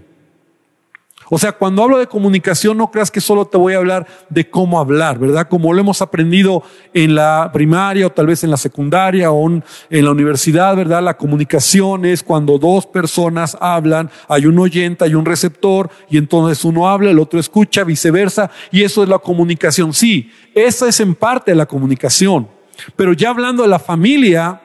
O 1.29 1.37
sea, 1.37 1.51
cuando 1.51 1.83
hablo 1.83 1.97
de 1.97 2.07
comunicación, 2.07 2.77
no 2.77 2.89
creas 2.89 3.11
que 3.11 3.19
solo 3.19 3.45
te 3.45 3.57
voy 3.57 3.73
a 3.73 3.77
hablar 3.77 4.07
de 4.29 4.49
cómo 4.49 4.79
hablar, 4.79 5.19
¿verdad? 5.19 5.49
Como 5.49 5.73
lo 5.73 5.81
hemos 5.81 6.01
aprendido 6.01 6.63
en 6.93 7.15
la 7.15 7.49
primaria 7.51 8.07
o 8.07 8.11
tal 8.11 8.27
vez 8.27 8.45
en 8.45 8.51
la 8.51 8.55
secundaria 8.55 9.29
o 9.31 9.49
en 9.49 9.63
la 10.05 10.11
universidad, 10.11 10.75
¿verdad? 10.77 11.03
La 11.03 11.17
comunicación 11.17 12.05
es 12.05 12.23
cuando 12.23 12.57
dos 12.57 12.85
personas 12.85 13.57
hablan, 13.59 14.09
hay 14.29 14.45
un 14.45 14.57
oyente, 14.57 15.03
hay 15.03 15.15
un 15.15 15.25
receptor 15.25 15.89
y 16.09 16.17
entonces 16.17 16.63
uno 16.63 16.87
habla, 16.87 17.11
el 17.11 17.19
otro 17.19 17.39
escucha, 17.41 17.83
viceversa, 17.83 18.49
y 18.71 18.83
eso 18.83 19.03
es 19.03 19.09
la 19.09 19.19
comunicación. 19.19 19.93
Sí, 19.93 20.31
esa 20.55 20.87
es 20.87 21.01
en 21.01 21.13
parte 21.13 21.53
la 21.55 21.65
comunicación. 21.65 22.47
Pero 22.95 23.11
ya 23.11 23.31
hablando 23.31 23.63
de 23.63 23.69
la 23.69 23.79
familia, 23.79 24.61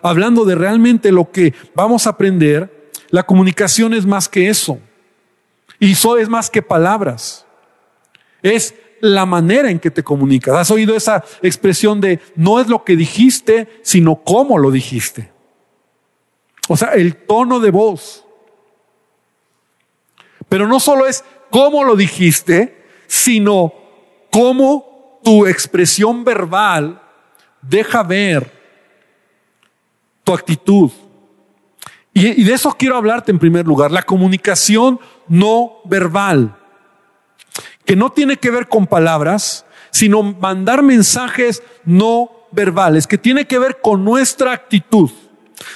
hablando 0.00 0.46
de 0.46 0.54
realmente 0.54 1.12
lo 1.12 1.30
que 1.30 1.52
vamos 1.74 2.06
a 2.06 2.10
aprender, 2.10 2.75
la 3.10 3.24
comunicación 3.24 3.94
es 3.94 4.06
más 4.06 4.28
que 4.28 4.48
eso. 4.48 4.78
Y 5.78 5.92
eso 5.92 6.16
es 6.16 6.28
más 6.28 6.50
que 6.50 6.62
palabras. 6.62 7.46
Es 8.42 8.74
la 9.00 9.26
manera 9.26 9.70
en 9.70 9.78
que 9.78 9.90
te 9.90 10.02
comunicas. 10.02 10.54
¿Has 10.54 10.70
oído 10.70 10.96
esa 10.96 11.24
expresión 11.42 12.00
de 12.00 12.20
no 12.34 12.60
es 12.60 12.68
lo 12.68 12.84
que 12.84 12.96
dijiste, 12.96 13.80
sino 13.82 14.16
cómo 14.16 14.58
lo 14.58 14.70
dijiste? 14.70 15.30
O 16.68 16.76
sea, 16.76 16.94
el 16.94 17.16
tono 17.16 17.60
de 17.60 17.70
voz. 17.70 18.24
Pero 20.48 20.66
no 20.66 20.80
solo 20.80 21.06
es 21.06 21.24
cómo 21.50 21.84
lo 21.84 21.96
dijiste, 21.96 22.84
sino 23.06 23.72
cómo 24.30 25.20
tu 25.22 25.46
expresión 25.46 26.24
verbal 26.24 27.02
deja 27.62 28.02
ver 28.02 28.52
tu 30.24 30.32
actitud, 30.32 30.90
y, 32.18 32.44
de 32.44 32.54
eso 32.54 32.74
quiero 32.78 32.96
hablarte 32.96 33.30
en 33.30 33.38
primer 33.38 33.66
lugar, 33.66 33.90
la 33.90 34.02
comunicación 34.02 34.98
no 35.28 35.80
verbal, 35.84 36.56
que 37.84 37.94
no 37.94 38.10
tiene 38.10 38.38
que 38.38 38.50
ver 38.50 38.68
con 38.68 38.86
palabras, 38.86 39.66
sino 39.90 40.22
mandar 40.22 40.82
mensajes 40.82 41.62
no 41.84 42.30
verbales, 42.52 43.06
que 43.06 43.18
tiene 43.18 43.46
que 43.46 43.58
ver 43.58 43.82
con 43.82 44.02
nuestra 44.02 44.52
actitud, 44.52 45.10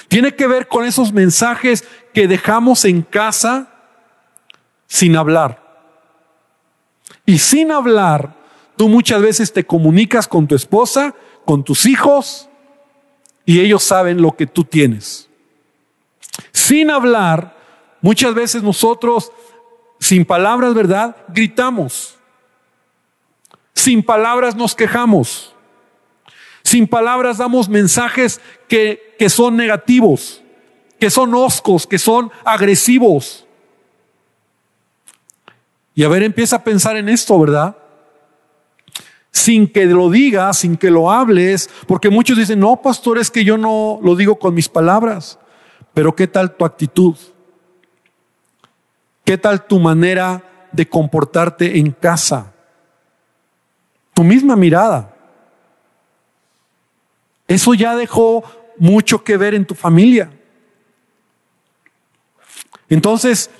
tiene 0.08 0.34
que 0.34 0.46
ver 0.46 0.66
con 0.66 0.86
esos 0.86 1.12
mensajes 1.12 1.84
que 2.14 2.26
dejamos 2.26 2.86
en 2.86 3.02
casa 3.02 3.68
sin 4.86 5.16
hablar. 5.16 5.62
Y 7.26 7.38
sin 7.38 7.70
hablar, 7.70 8.34
tú 8.78 8.88
muchas 8.88 9.20
veces 9.20 9.52
te 9.52 9.66
comunicas 9.66 10.26
con 10.26 10.48
tu 10.48 10.54
esposa, 10.54 11.14
con 11.44 11.64
tus 11.64 11.84
hijos, 11.84 12.48
y 13.44 13.60
ellos 13.60 13.82
saben 13.82 14.22
lo 14.22 14.34
que 14.34 14.46
tú 14.46 14.64
tienes. 14.64 15.29
Sin 16.52 16.90
hablar, 16.90 17.56
muchas 18.00 18.34
veces 18.34 18.62
nosotros, 18.62 19.32
sin 19.98 20.24
palabras, 20.24 20.74
¿verdad? 20.74 21.16
Gritamos. 21.28 22.16
Sin 23.74 24.02
palabras 24.02 24.56
nos 24.56 24.74
quejamos. 24.74 25.54
Sin 26.62 26.86
palabras 26.86 27.38
damos 27.38 27.68
mensajes 27.68 28.40
que, 28.68 29.14
que 29.18 29.28
son 29.30 29.56
negativos, 29.56 30.42
que 30.98 31.10
son 31.10 31.34
oscos, 31.34 31.86
que 31.86 31.98
son 31.98 32.30
agresivos. 32.44 33.46
Y 35.94 36.04
a 36.04 36.08
ver, 36.08 36.22
empieza 36.22 36.56
a 36.56 36.64
pensar 36.64 36.96
en 36.96 37.08
esto, 37.08 37.38
¿verdad? 37.38 37.76
Sin 39.32 39.66
que 39.66 39.86
lo 39.86 40.10
digas, 40.10 40.58
sin 40.58 40.76
que 40.76 40.90
lo 40.90 41.10
hables, 41.10 41.68
porque 41.86 42.10
muchos 42.10 42.38
dicen, 42.38 42.60
no, 42.60 42.80
pastor, 42.80 43.18
es 43.18 43.30
que 43.30 43.44
yo 43.44 43.56
no 43.56 43.98
lo 44.02 44.14
digo 44.14 44.38
con 44.38 44.54
mis 44.54 44.68
palabras. 44.68 45.38
Pero 45.94 46.14
¿qué 46.14 46.26
tal 46.26 46.56
tu 46.56 46.64
actitud? 46.64 47.16
¿Qué 49.24 49.38
tal 49.38 49.66
tu 49.66 49.78
manera 49.78 50.68
de 50.72 50.88
comportarte 50.88 51.78
en 51.78 51.92
casa? 51.92 52.52
Tu 54.14 54.24
misma 54.24 54.56
mirada. 54.56 55.14
Eso 57.46 57.74
ya 57.74 57.96
dejó 57.96 58.44
mucho 58.78 59.22
que 59.24 59.36
ver 59.36 59.54
en 59.54 59.64
tu 59.64 59.74
familia. 59.74 60.30
Entonces, 62.88 63.50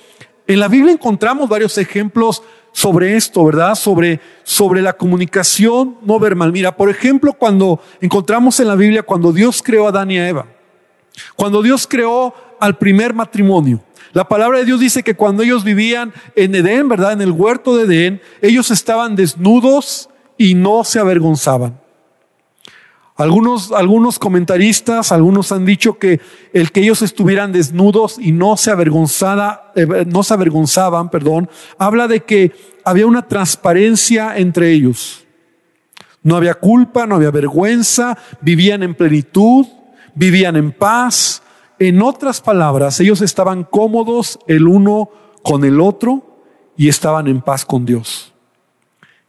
en 0.47 0.59
la 0.59 0.67
Biblia 0.67 0.93
encontramos 0.93 1.47
varios 1.47 1.77
ejemplos 1.77 2.43
sobre 2.73 3.15
esto, 3.15 3.43
¿verdad? 3.45 3.75
Sobre, 3.75 4.19
sobre 4.43 4.81
la 4.81 4.93
comunicación 4.93 5.97
no 6.01 6.19
verbal. 6.19 6.51
Mira, 6.51 6.75
por 6.75 6.89
ejemplo, 6.89 7.33
cuando 7.33 7.81
encontramos 7.99 8.59
en 8.59 8.67
la 8.67 8.75
Biblia, 8.75 9.03
cuando 9.03 9.31
Dios 9.31 9.61
creó 9.63 9.85
a 9.85 9.89
Adán 9.89 10.11
y 10.11 10.17
a 10.17 10.27
Eva, 10.27 10.47
cuando 11.35 11.61
Dios 11.61 11.87
creó 11.87 12.33
al 12.59 12.77
primer 12.77 13.13
matrimonio, 13.13 13.81
la 14.13 14.27
palabra 14.27 14.59
de 14.59 14.65
Dios 14.65 14.79
dice 14.79 15.03
que 15.03 15.15
cuando 15.15 15.43
ellos 15.43 15.63
vivían 15.63 16.13
en 16.35 16.53
Edén, 16.53 16.89
¿verdad? 16.89 17.13
En 17.13 17.21
el 17.21 17.31
huerto 17.31 17.77
de 17.77 17.83
Edén, 17.83 18.21
ellos 18.41 18.69
estaban 18.69 19.15
desnudos 19.15 20.09
y 20.37 20.53
no 20.53 20.83
se 20.83 20.99
avergonzaban. 20.99 21.79
Algunos, 23.15 23.71
algunos 23.71 24.17
comentaristas, 24.17 25.11
algunos 25.11 25.51
han 25.51 25.63
dicho 25.63 25.97
que 25.99 26.19
el 26.53 26.71
que 26.71 26.81
ellos 26.81 27.01
estuvieran 27.01 27.51
desnudos 27.51 28.17
y 28.17 28.31
no 28.31 28.57
se, 28.57 28.71
avergonzada, 28.71 29.71
eh, 29.75 30.05
no 30.07 30.23
se 30.23 30.33
avergonzaban, 30.33 31.09
perdón, 31.09 31.49
habla 31.77 32.07
de 32.07 32.21
que 32.21 32.51
había 32.83 33.05
una 33.05 33.27
transparencia 33.27 34.37
entre 34.37 34.71
ellos. 34.71 35.25
No 36.23 36.35
había 36.35 36.55
culpa, 36.55 37.05
no 37.05 37.15
había 37.15 37.31
vergüenza, 37.31 38.17
vivían 38.41 38.83
en 38.83 38.95
plenitud, 38.95 39.67
vivían 40.15 40.55
en 40.55 40.71
paz. 40.71 41.41
En 41.79 42.01
otras 42.01 42.41
palabras, 42.41 42.99
ellos 42.99 43.21
estaban 43.21 43.63
cómodos 43.63 44.39
el 44.47 44.67
uno 44.67 45.09
con 45.43 45.65
el 45.65 45.81
otro 45.81 46.23
y 46.77 46.89
estaban 46.89 47.27
en 47.27 47.41
paz 47.41 47.65
con 47.65 47.85
Dios. 47.85 48.33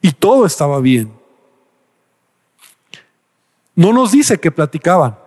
Y 0.01 0.13
todo 0.13 0.45
estaba 0.45 0.81
bien. 0.81 1.13
No 3.75 3.93
nos 3.93 4.13
dice 4.13 4.39
que 4.39 4.51
platicaban, 4.51 5.19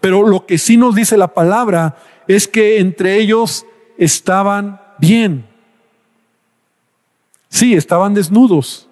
pero 0.00 0.26
lo 0.26 0.46
que 0.46 0.56
sí 0.56 0.76
nos 0.76 0.94
dice 0.94 1.16
la 1.18 1.34
palabra 1.34 1.96
es 2.26 2.48
que 2.48 2.78
entre 2.78 3.18
ellos 3.18 3.66
estaban 3.98 4.80
bien. 4.98 5.46
Sí, 7.48 7.74
estaban 7.74 8.14
desnudos. 8.14 8.85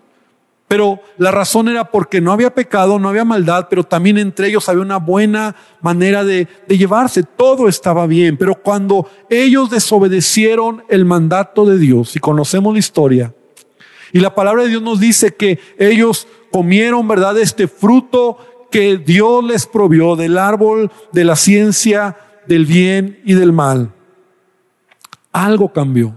Pero 0.67 1.01
la 1.19 1.31
razón 1.31 1.69
era 1.69 1.91
porque 1.91 2.21
no 2.21 2.33
había 2.33 2.55
pecado, 2.55 2.99
no 2.99 3.09
había 3.09 3.25
maldad, 3.25 3.67
pero 3.69 3.85
también 3.85 4.19
entre 4.19 4.49
ellos 4.49 4.69
había 4.69 4.83
una 4.83 4.97
buena 4.97 5.55
manera 5.83 6.25
de, 6.25 6.49
de, 6.67 6.79
llevarse. 6.79 7.23
Todo 7.23 7.69
estaba 7.69 8.07
bien. 8.07 8.37
Pero 8.37 8.55
cuando 8.55 9.09
ellos 9.29 9.71
desobedecieron 9.71 10.83
el 10.89 11.05
mandato 11.05 11.67
de 11.67 11.79
Dios, 11.79 12.17
y 12.17 12.19
conocemos 12.19 12.73
la 12.73 12.79
historia, 12.79 13.35
y 14.13 14.21
la 14.21 14.35
palabra 14.35 14.63
de 14.63 14.69
Dios 14.69 14.83
nos 14.83 15.01
dice 15.01 15.35
que 15.35 15.59
ellos 15.77 16.29
comieron, 16.51 17.07
¿verdad?, 17.09 17.37
este 17.37 17.67
fruto 17.67 18.39
que 18.71 18.97
Dios 18.97 19.45
les 19.45 19.67
provió 19.67 20.17
del 20.17 20.39
árbol 20.39 20.91
de 21.13 21.25
la 21.25 21.37
ciencia 21.37 22.17
del 22.47 22.65
bien 22.65 23.21
y 23.25 23.35
del 23.35 23.53
mal. 23.53 23.93
Algo 25.33 25.73
cambió. 25.73 26.15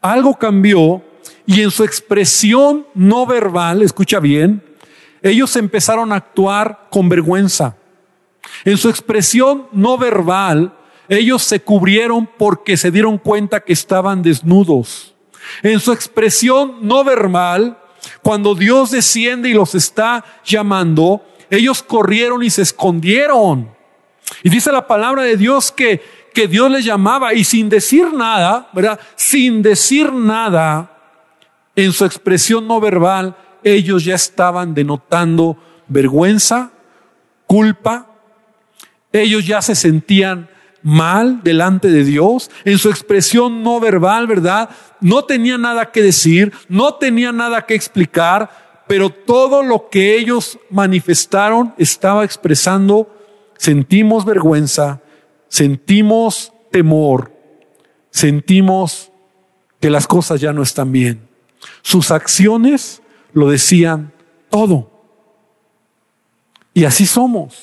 Algo 0.00 0.34
cambió 0.38 1.02
y 1.46 1.60
en 1.62 1.70
su 1.70 1.84
expresión 1.84 2.86
no 2.94 3.26
verbal, 3.26 3.82
escucha 3.82 4.20
bien, 4.20 4.62
ellos 5.22 5.56
empezaron 5.56 6.12
a 6.12 6.16
actuar 6.16 6.88
con 6.90 7.08
vergüenza. 7.08 7.76
En 8.64 8.76
su 8.76 8.88
expresión 8.88 9.68
no 9.72 9.98
verbal, 9.98 10.74
ellos 11.08 11.42
se 11.42 11.60
cubrieron 11.60 12.28
porque 12.38 12.76
se 12.76 12.90
dieron 12.90 13.18
cuenta 13.18 13.60
que 13.60 13.72
estaban 13.72 14.22
desnudos. 14.22 15.14
En 15.62 15.80
su 15.80 15.92
expresión 15.92 16.78
no 16.80 17.04
verbal, 17.04 17.78
cuando 18.22 18.54
Dios 18.54 18.90
desciende 18.90 19.50
y 19.50 19.54
los 19.54 19.74
está 19.74 20.24
llamando, 20.44 21.22
ellos 21.50 21.82
corrieron 21.82 22.42
y 22.42 22.50
se 22.50 22.62
escondieron. 22.62 23.70
Y 24.42 24.48
dice 24.48 24.72
la 24.72 24.86
palabra 24.86 25.22
de 25.22 25.36
Dios 25.36 25.70
que, 25.72 26.02
que 26.32 26.48
Dios 26.48 26.70
les 26.70 26.84
llamaba 26.84 27.34
y 27.34 27.44
sin 27.44 27.68
decir 27.68 28.12
nada, 28.12 28.68
¿verdad? 28.72 28.98
Sin 29.16 29.62
decir 29.62 30.12
nada, 30.12 30.93
en 31.76 31.92
su 31.92 32.04
expresión 32.04 32.66
no 32.66 32.80
verbal, 32.80 33.36
ellos 33.62 34.04
ya 34.04 34.14
estaban 34.14 34.74
denotando 34.74 35.56
vergüenza, 35.88 36.72
culpa, 37.46 38.10
ellos 39.12 39.46
ya 39.46 39.62
se 39.62 39.74
sentían 39.74 40.48
mal 40.82 41.42
delante 41.42 41.88
de 41.88 42.04
Dios, 42.04 42.50
en 42.64 42.78
su 42.78 42.90
expresión 42.90 43.62
no 43.62 43.80
verbal, 43.80 44.26
¿verdad? 44.26 44.68
No 45.00 45.24
tenía 45.24 45.56
nada 45.56 45.90
que 45.90 46.02
decir, 46.02 46.52
no 46.68 46.94
tenía 46.94 47.32
nada 47.32 47.64
que 47.64 47.74
explicar, 47.74 48.84
pero 48.86 49.08
todo 49.08 49.62
lo 49.62 49.88
que 49.88 50.16
ellos 50.16 50.58
manifestaron 50.70 51.74
estaba 51.78 52.24
expresando, 52.24 53.10
sentimos 53.56 54.26
vergüenza, 54.26 55.00
sentimos 55.48 56.52
temor, 56.70 57.32
sentimos 58.10 59.10
que 59.80 59.88
las 59.88 60.06
cosas 60.06 60.40
ya 60.40 60.52
no 60.52 60.62
están 60.62 60.92
bien. 60.92 61.33
Sus 61.82 62.10
acciones 62.10 63.02
lo 63.32 63.48
decían 63.48 64.12
todo. 64.50 64.90
Y 66.72 66.84
así 66.84 67.06
somos. 67.06 67.62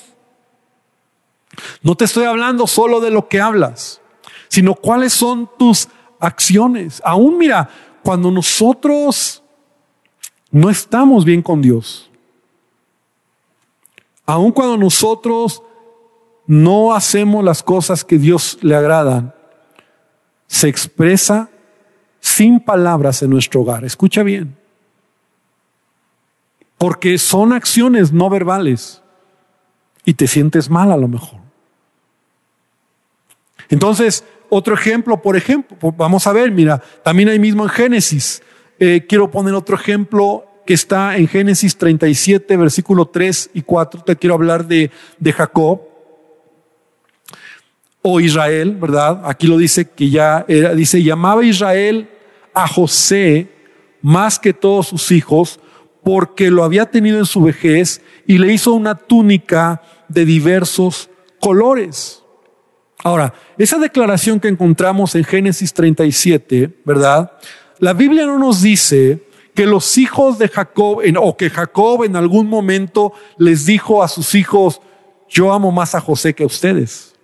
No 1.82 1.96
te 1.96 2.06
estoy 2.06 2.26
hablando 2.26 2.66
solo 2.68 3.00
de 3.02 3.12
lo 3.12 3.28
que 3.28 3.42
hablas, 3.42 4.02
sino 4.48 4.74
cuáles 4.74 5.14
son 5.14 5.50
tus 5.58 5.90
acciones. 6.20 7.02
Aún 7.04 7.38
mira, 7.38 7.70
cuando 8.04 8.32
nosotros 8.32 9.44
no 10.50 10.70
estamos 10.70 11.26
bien 11.26 11.42
con 11.42 11.62
Dios, 11.62 12.10
aun 14.26 14.52
cuando 14.52 14.78
nosotros 14.78 15.62
no 16.48 16.94
hacemos 16.94 17.44
las 17.44 17.64
cosas 17.64 18.04
que 18.04 18.18
Dios 18.18 18.58
le 18.62 18.76
agradan, 18.76 19.34
se 20.48 20.68
expresa 20.68 21.50
sin 22.32 22.60
palabras 22.60 23.22
en 23.22 23.30
nuestro 23.30 23.62
hogar. 23.62 23.84
Escucha 23.84 24.24
bien. 24.24 24.56
Porque 26.78 27.18
son 27.18 27.54
acciones 27.54 28.12
no 28.12 28.30
verbales 28.30 29.02
y 30.06 30.14
te 30.14 30.28
sientes 30.28 30.70
mal 30.70 30.92
a 30.92 30.98
lo 30.98 31.08
mejor. 31.08 31.40
Entonces, 33.70 34.24
otro 34.50 34.74
ejemplo, 34.74 35.22
por 35.22 35.36
ejemplo, 35.38 35.78
vamos 35.96 36.26
a 36.26 36.34
ver, 36.34 36.52
mira, 36.52 36.82
también 37.04 37.30
ahí 37.30 37.40
mismo 37.40 37.64
en 37.64 37.70
Génesis, 37.70 38.42
eh, 38.80 39.06
quiero 39.08 39.30
poner 39.30 39.54
otro 39.54 39.76
ejemplo 39.76 40.46
que 40.66 40.74
está 40.74 41.18
en 41.18 41.28
Génesis 41.28 41.78
37, 41.78 42.58
versículo 42.58 43.06
3 43.06 43.52
y 43.54 43.62
4, 43.62 44.04
te 44.04 44.16
quiero 44.16 44.36
hablar 44.36 44.68
de, 44.68 44.90
de 45.20 45.34
Jacob 45.34 45.82
o 48.02 48.20
Israel, 48.20 48.76
¿verdad? 48.80 49.22
Aquí 49.26 49.48
lo 49.48 49.58
dice 49.58 49.90
que 49.90 50.10
ya 50.10 50.46
era, 50.48 50.74
dice, 50.74 51.04
llamaba 51.04 51.46
Israel 51.46 52.10
a 52.54 52.68
José 52.68 53.50
más 54.02 54.40
que 54.40 54.54
todos 54.54 54.88
sus 54.88 55.12
hijos 55.12 55.60
porque 56.04 56.50
lo 56.50 56.64
había 56.64 56.86
tenido 56.90 57.20
en 57.20 57.26
su 57.26 57.42
vejez 57.42 58.02
y 58.26 58.38
le 58.38 58.54
hizo 58.54 58.74
una 58.74 58.96
túnica 58.96 59.82
de 60.08 60.26
diversos 60.26 61.10
colores. 61.40 62.24
Ahora, 63.04 63.34
esa 63.58 63.78
declaración 63.78 64.40
que 64.40 64.48
encontramos 64.48 65.16
en 65.16 65.24
Génesis 65.24 65.74
37, 65.74 66.82
¿verdad? 66.86 67.32
La 67.80 67.94
Biblia 67.94 68.26
no 68.26 68.38
nos 68.38 68.62
dice 68.62 69.24
que 69.54 69.66
los 69.66 69.98
hijos 69.98 70.38
de 70.38 70.48
Jacob, 70.48 71.02
o 71.18 71.38
que 71.38 71.50
Jacob 71.50 72.04
en 72.04 72.16
algún 72.16 72.48
momento 72.48 73.14
les 73.38 73.66
dijo 73.66 74.04
a 74.04 74.08
sus 74.08 74.36
hijos, 74.36 74.82
yo 75.30 75.52
amo 75.52 75.72
más 75.72 75.96
a 75.96 76.02
José 76.02 76.34
que 76.34 76.44
a 76.44 76.48
ustedes. 76.48 77.16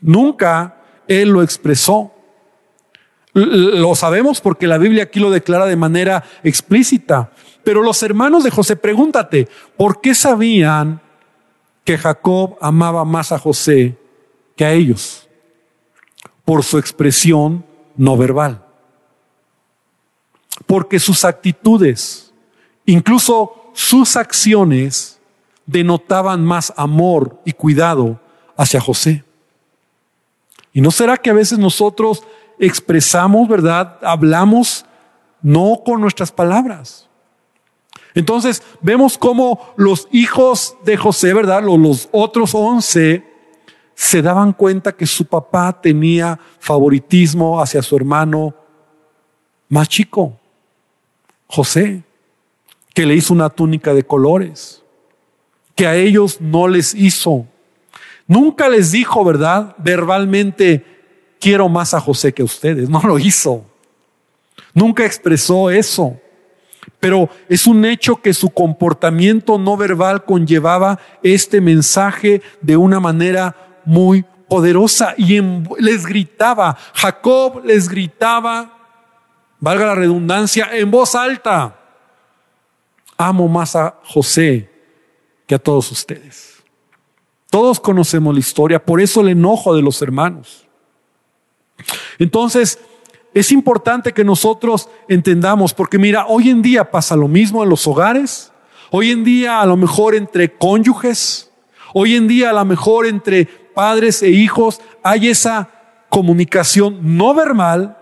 Nunca 0.00 0.76
él 1.08 1.30
lo 1.30 1.42
expresó. 1.42 2.12
Lo 3.34 3.94
sabemos 3.94 4.40
porque 4.40 4.66
la 4.66 4.78
Biblia 4.78 5.04
aquí 5.04 5.20
lo 5.20 5.30
declara 5.30 5.66
de 5.66 5.76
manera 5.76 6.24
explícita. 6.42 7.32
Pero 7.64 7.82
los 7.82 8.02
hermanos 8.02 8.44
de 8.44 8.50
José, 8.50 8.76
pregúntate, 8.76 9.48
¿por 9.76 10.00
qué 10.00 10.14
sabían 10.14 11.00
que 11.84 11.98
Jacob 11.98 12.56
amaba 12.60 13.04
más 13.04 13.32
a 13.32 13.38
José 13.38 13.96
que 14.56 14.64
a 14.64 14.72
ellos 14.72 15.28
por 16.44 16.62
su 16.62 16.78
expresión 16.78 17.64
no 17.96 18.16
verbal. 18.16 18.64
Porque 20.66 20.98
sus 20.98 21.24
actitudes, 21.24 22.32
incluso 22.86 23.70
sus 23.74 24.16
acciones, 24.16 25.20
denotaban 25.66 26.44
más 26.44 26.72
amor 26.76 27.40
y 27.44 27.52
cuidado 27.52 28.20
hacia 28.56 28.80
José. 28.80 29.24
¿Y 30.72 30.80
no 30.80 30.90
será 30.90 31.16
que 31.16 31.30
a 31.30 31.34
veces 31.34 31.58
nosotros 31.58 32.22
expresamos, 32.66 33.48
verdad, 33.48 33.98
hablamos 34.02 34.86
no 35.42 35.82
con 35.84 36.00
nuestras 36.00 36.30
palabras? 36.30 37.08
Entonces 38.14 38.62
vemos 38.80 39.18
cómo 39.18 39.74
los 39.76 40.06
hijos 40.12 40.76
de 40.84 40.96
José, 40.96 41.34
¿verdad? 41.34 41.62
Los, 41.62 42.08
otros 42.12 42.54
once 42.54 43.24
se 43.94 44.22
daban 44.22 44.52
cuenta 44.52 44.92
que 44.92 45.06
su 45.06 45.24
papá 45.24 45.80
tenía 45.80 46.38
favoritismo 46.58 47.60
hacia 47.60 47.82
su 47.82 47.96
hermano 47.96 48.54
más 49.68 49.88
chico, 49.88 50.38
José, 51.46 52.02
que 52.94 53.06
le 53.06 53.14
hizo 53.14 53.32
una 53.32 53.48
túnica 53.48 53.94
de 53.94 54.04
colores, 54.04 54.82
que 55.74 55.86
a 55.86 55.96
ellos 55.96 56.40
no 56.40 56.68
les 56.68 56.94
hizo. 56.94 57.46
Nunca 58.26 58.68
les 58.68 58.92
dijo, 58.92 59.24
¿verdad? 59.24 59.74
Verbalmente, 59.78 60.91
quiero 61.42 61.68
más 61.68 61.92
a 61.92 62.00
José 62.00 62.32
que 62.32 62.42
a 62.42 62.44
ustedes. 62.44 62.88
No 62.88 63.02
lo 63.02 63.18
hizo. 63.18 63.66
Nunca 64.72 65.04
expresó 65.04 65.70
eso. 65.70 66.18
Pero 67.00 67.28
es 67.48 67.66
un 67.66 67.84
hecho 67.84 68.22
que 68.22 68.32
su 68.32 68.50
comportamiento 68.50 69.58
no 69.58 69.76
verbal 69.76 70.24
conllevaba 70.24 71.00
este 71.22 71.60
mensaje 71.60 72.42
de 72.60 72.76
una 72.76 73.00
manera 73.00 73.80
muy 73.84 74.24
poderosa 74.48 75.14
y 75.16 75.40
les 75.78 76.06
gritaba, 76.06 76.76
Jacob 76.94 77.64
les 77.64 77.88
gritaba, 77.88 78.78
valga 79.58 79.86
la 79.86 79.94
redundancia, 79.94 80.68
en 80.72 80.90
voz 80.90 81.14
alta, 81.14 81.76
amo 83.16 83.48
más 83.48 83.74
a 83.74 83.98
José 84.04 84.70
que 85.46 85.54
a 85.54 85.58
todos 85.58 85.90
ustedes. 85.90 86.62
Todos 87.50 87.80
conocemos 87.80 88.34
la 88.34 88.40
historia, 88.40 88.84
por 88.84 89.00
eso 89.00 89.22
el 89.22 89.28
enojo 89.28 89.74
de 89.74 89.82
los 89.82 90.02
hermanos. 90.02 90.66
Entonces, 92.18 92.78
es 93.34 93.50
importante 93.50 94.12
que 94.12 94.24
nosotros 94.24 94.88
entendamos, 95.08 95.72
porque 95.72 95.98
mira, 95.98 96.26
hoy 96.26 96.50
en 96.50 96.62
día 96.62 96.90
pasa 96.90 97.16
lo 97.16 97.28
mismo 97.28 97.62
en 97.62 97.70
los 97.70 97.86
hogares, 97.86 98.52
hoy 98.90 99.10
en 99.10 99.24
día 99.24 99.60
a 99.60 99.66
lo 99.66 99.76
mejor 99.76 100.14
entre 100.14 100.52
cónyuges, 100.52 101.50
hoy 101.94 102.14
en 102.14 102.28
día 102.28 102.50
a 102.50 102.52
lo 102.52 102.64
mejor 102.64 103.06
entre 103.06 103.46
padres 103.46 104.22
e 104.22 104.28
hijos 104.28 104.80
hay 105.02 105.28
esa 105.28 105.70
comunicación 106.10 107.16
no 107.16 107.32
verbal 107.32 107.96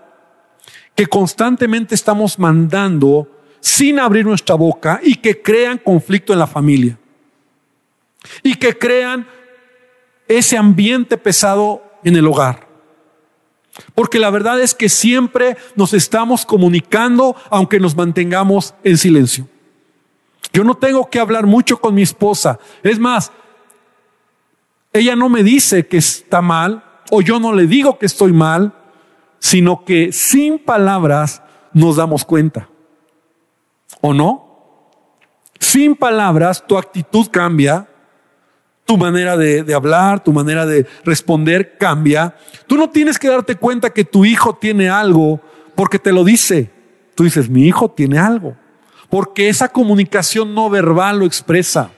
que 0.95 1.07
constantemente 1.07 1.95
estamos 1.95 2.37
mandando 2.37 3.27
sin 3.61 3.99
abrir 3.99 4.25
nuestra 4.25 4.55
boca 4.55 4.99
y 5.01 5.15
que 5.15 5.41
crean 5.41 5.77
conflicto 5.77 6.33
en 6.33 6.39
la 6.39 6.47
familia. 6.47 6.97
Y 8.43 8.55
que 8.55 8.77
crean 8.77 9.25
ese 10.27 10.57
ambiente 10.57 11.17
pesado 11.17 11.83
en 12.03 12.15
el 12.17 12.27
hogar. 12.27 12.67
Porque 13.95 14.19
la 14.19 14.29
verdad 14.29 14.59
es 14.61 14.75
que 14.75 14.89
siempre 14.89 15.57
nos 15.75 15.93
estamos 15.93 16.45
comunicando 16.45 17.35
aunque 17.49 17.79
nos 17.79 17.95
mantengamos 17.95 18.73
en 18.83 18.97
silencio. 18.97 19.47
Yo 20.53 20.63
no 20.63 20.75
tengo 20.75 21.09
que 21.09 21.19
hablar 21.19 21.45
mucho 21.45 21.79
con 21.79 21.95
mi 21.95 22.01
esposa. 22.01 22.59
Es 22.83 22.99
más, 22.99 23.31
ella 24.93 25.15
no 25.15 25.29
me 25.29 25.43
dice 25.43 25.87
que 25.87 25.97
está 25.97 26.41
mal 26.41 26.83
o 27.09 27.21
yo 27.21 27.39
no 27.39 27.53
le 27.53 27.67
digo 27.67 27.97
que 27.97 28.05
estoy 28.05 28.33
mal, 28.33 28.73
sino 29.39 29.85
que 29.85 30.11
sin 30.11 30.59
palabras 30.59 31.41
nos 31.73 31.95
damos 31.95 32.25
cuenta. 32.25 32.69
¿O 34.01 34.13
no? 34.13 34.51
Sin 35.59 35.95
palabras 35.95 36.65
tu 36.67 36.77
actitud 36.77 37.27
cambia, 37.31 37.87
tu 38.91 38.97
manera 38.97 39.37
de, 39.37 39.73
hablar, 39.73 40.21
tu 40.21 40.33
manera 40.33 40.65
de 40.65 40.85
responder 41.05 41.77
cambia. 41.77 42.35
Tú 42.67 42.75
no 42.75 42.89
tienes 42.89 43.17
que 43.17 43.29
darte 43.29 43.55
cuenta 43.55 43.89
que 43.89 44.03
tu 44.03 44.25
hijo 44.25 44.53
tiene 44.53 44.89
algo 44.89 45.39
porque 45.75 45.97
te 45.97 46.11
lo 46.11 46.25
dice. 46.25 46.69
Tú 47.15 47.23
dices, 47.23 47.49
mi 47.49 47.65
hijo 47.65 47.89
tiene 47.89 48.19
algo. 48.19 48.57
Porque 49.09 49.47
esa 49.47 49.69
comunicación 49.69 50.53
no 50.53 50.69
verbal 50.69 51.19
lo 51.19 51.25
expresa. 51.25 51.89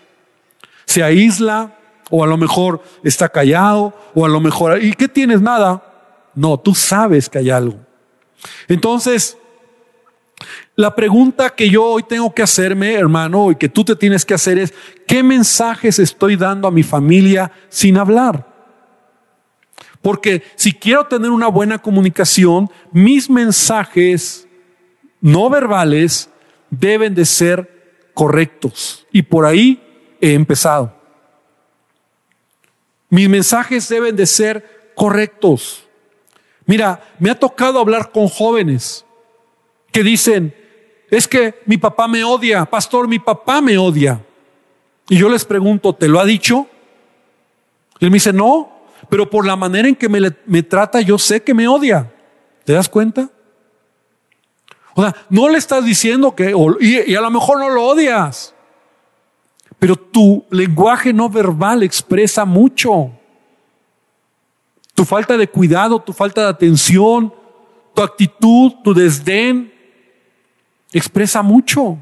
Se 0.85 1.01
aísla 1.01 1.79
o 2.11 2.23
a 2.23 2.27
lo 2.27 2.37
mejor 2.37 2.83
está 3.03 3.27
callado 3.27 3.91
o 4.13 4.23
a 4.23 4.29
lo 4.29 4.39
mejor, 4.39 4.83
¿y 4.83 4.93
qué 4.93 5.07
tienes? 5.07 5.41
Nada. 5.41 5.81
No, 6.35 6.59
tú 6.59 6.75
sabes 6.75 7.27
que 7.27 7.39
hay 7.39 7.49
algo. 7.49 7.79
Entonces, 8.67 9.35
la 10.75 10.95
pregunta 10.95 11.51
que 11.51 11.69
yo 11.69 11.83
hoy 11.83 12.03
tengo 12.03 12.33
que 12.33 12.41
hacerme, 12.41 12.93
hermano, 12.93 13.51
y 13.51 13.55
que 13.55 13.69
tú 13.69 13.83
te 13.83 13.95
tienes 13.95 14.25
que 14.25 14.33
hacer 14.33 14.57
es, 14.57 14.73
¿qué 15.05 15.21
mensajes 15.21 15.99
estoy 15.99 16.35
dando 16.35 16.67
a 16.67 16.71
mi 16.71 16.81
familia 16.81 17.51
sin 17.69 17.97
hablar? 17.97 18.51
Porque 20.01 20.43
si 20.55 20.73
quiero 20.73 21.05
tener 21.05 21.29
una 21.29 21.47
buena 21.47 21.77
comunicación, 21.77 22.69
mis 22.91 23.29
mensajes 23.29 24.47
no 25.21 25.49
verbales 25.49 26.29
deben 26.69 27.13
de 27.13 27.25
ser 27.25 28.09
correctos. 28.13 29.05
Y 29.11 29.21
por 29.21 29.45
ahí 29.45 29.81
he 30.19 30.33
empezado. 30.33 30.93
Mis 33.09 33.29
mensajes 33.29 33.87
deben 33.87 34.15
de 34.15 34.25
ser 34.25 34.91
correctos. 34.95 35.87
Mira, 36.65 37.01
me 37.19 37.29
ha 37.29 37.39
tocado 37.39 37.79
hablar 37.79 38.11
con 38.11 38.27
jóvenes 38.27 39.05
que 39.91 40.03
dicen, 40.03 40.53
es 41.17 41.27
que 41.27 41.61
mi 41.65 41.77
papá 41.77 42.07
me 42.07 42.23
odia, 42.23 42.65
pastor, 42.65 43.07
mi 43.07 43.19
papá 43.19 43.61
me 43.61 43.77
odia. 43.77 44.23
Y 45.09 45.17
yo 45.17 45.29
les 45.29 45.45
pregunto, 45.45 45.93
¿te 45.93 46.07
lo 46.07 46.19
ha 46.19 46.25
dicho? 46.25 46.67
él 47.99 48.09
me 48.09 48.15
dice, 48.15 48.33
no, 48.33 48.69
pero 49.09 49.29
por 49.29 49.45
la 49.45 49.55
manera 49.55 49.87
en 49.87 49.95
que 49.95 50.09
me, 50.09 50.63
trata, 50.63 50.99
yo 51.01 51.17
sé 51.17 51.41
que 51.43 51.53
me 51.53 51.67
odia. 51.67 52.11
¿Te 52.65 52.73
das 52.73 52.89
cuenta? 52.89 53.29
O 54.95 55.01
sea, 55.01 55.15
no 55.29 55.49
le 55.49 55.57
estás 55.57 55.85
diciendo 55.85 56.35
que, 56.35 56.53
y, 56.79 57.11
y 57.11 57.15
a 57.15 57.21
lo 57.21 57.31
mejor 57.31 57.59
no 57.59 57.69
lo 57.69 57.85
odias, 57.85 58.53
pero 59.79 59.95
tu 59.95 60.45
lenguaje 60.49 61.13
no 61.13 61.29
verbal 61.29 61.83
expresa 61.83 62.45
mucho. 62.45 63.11
Tu 64.95 65.05
falta 65.05 65.37
de 65.37 65.47
cuidado, 65.47 65.99
tu 65.99 66.13
falta 66.13 66.41
de 66.41 66.49
atención, 66.49 67.33
tu 67.93 68.01
actitud, 68.01 68.73
tu 68.83 68.93
desdén, 68.93 69.72
expresa 70.93 71.41
mucho. 71.41 71.97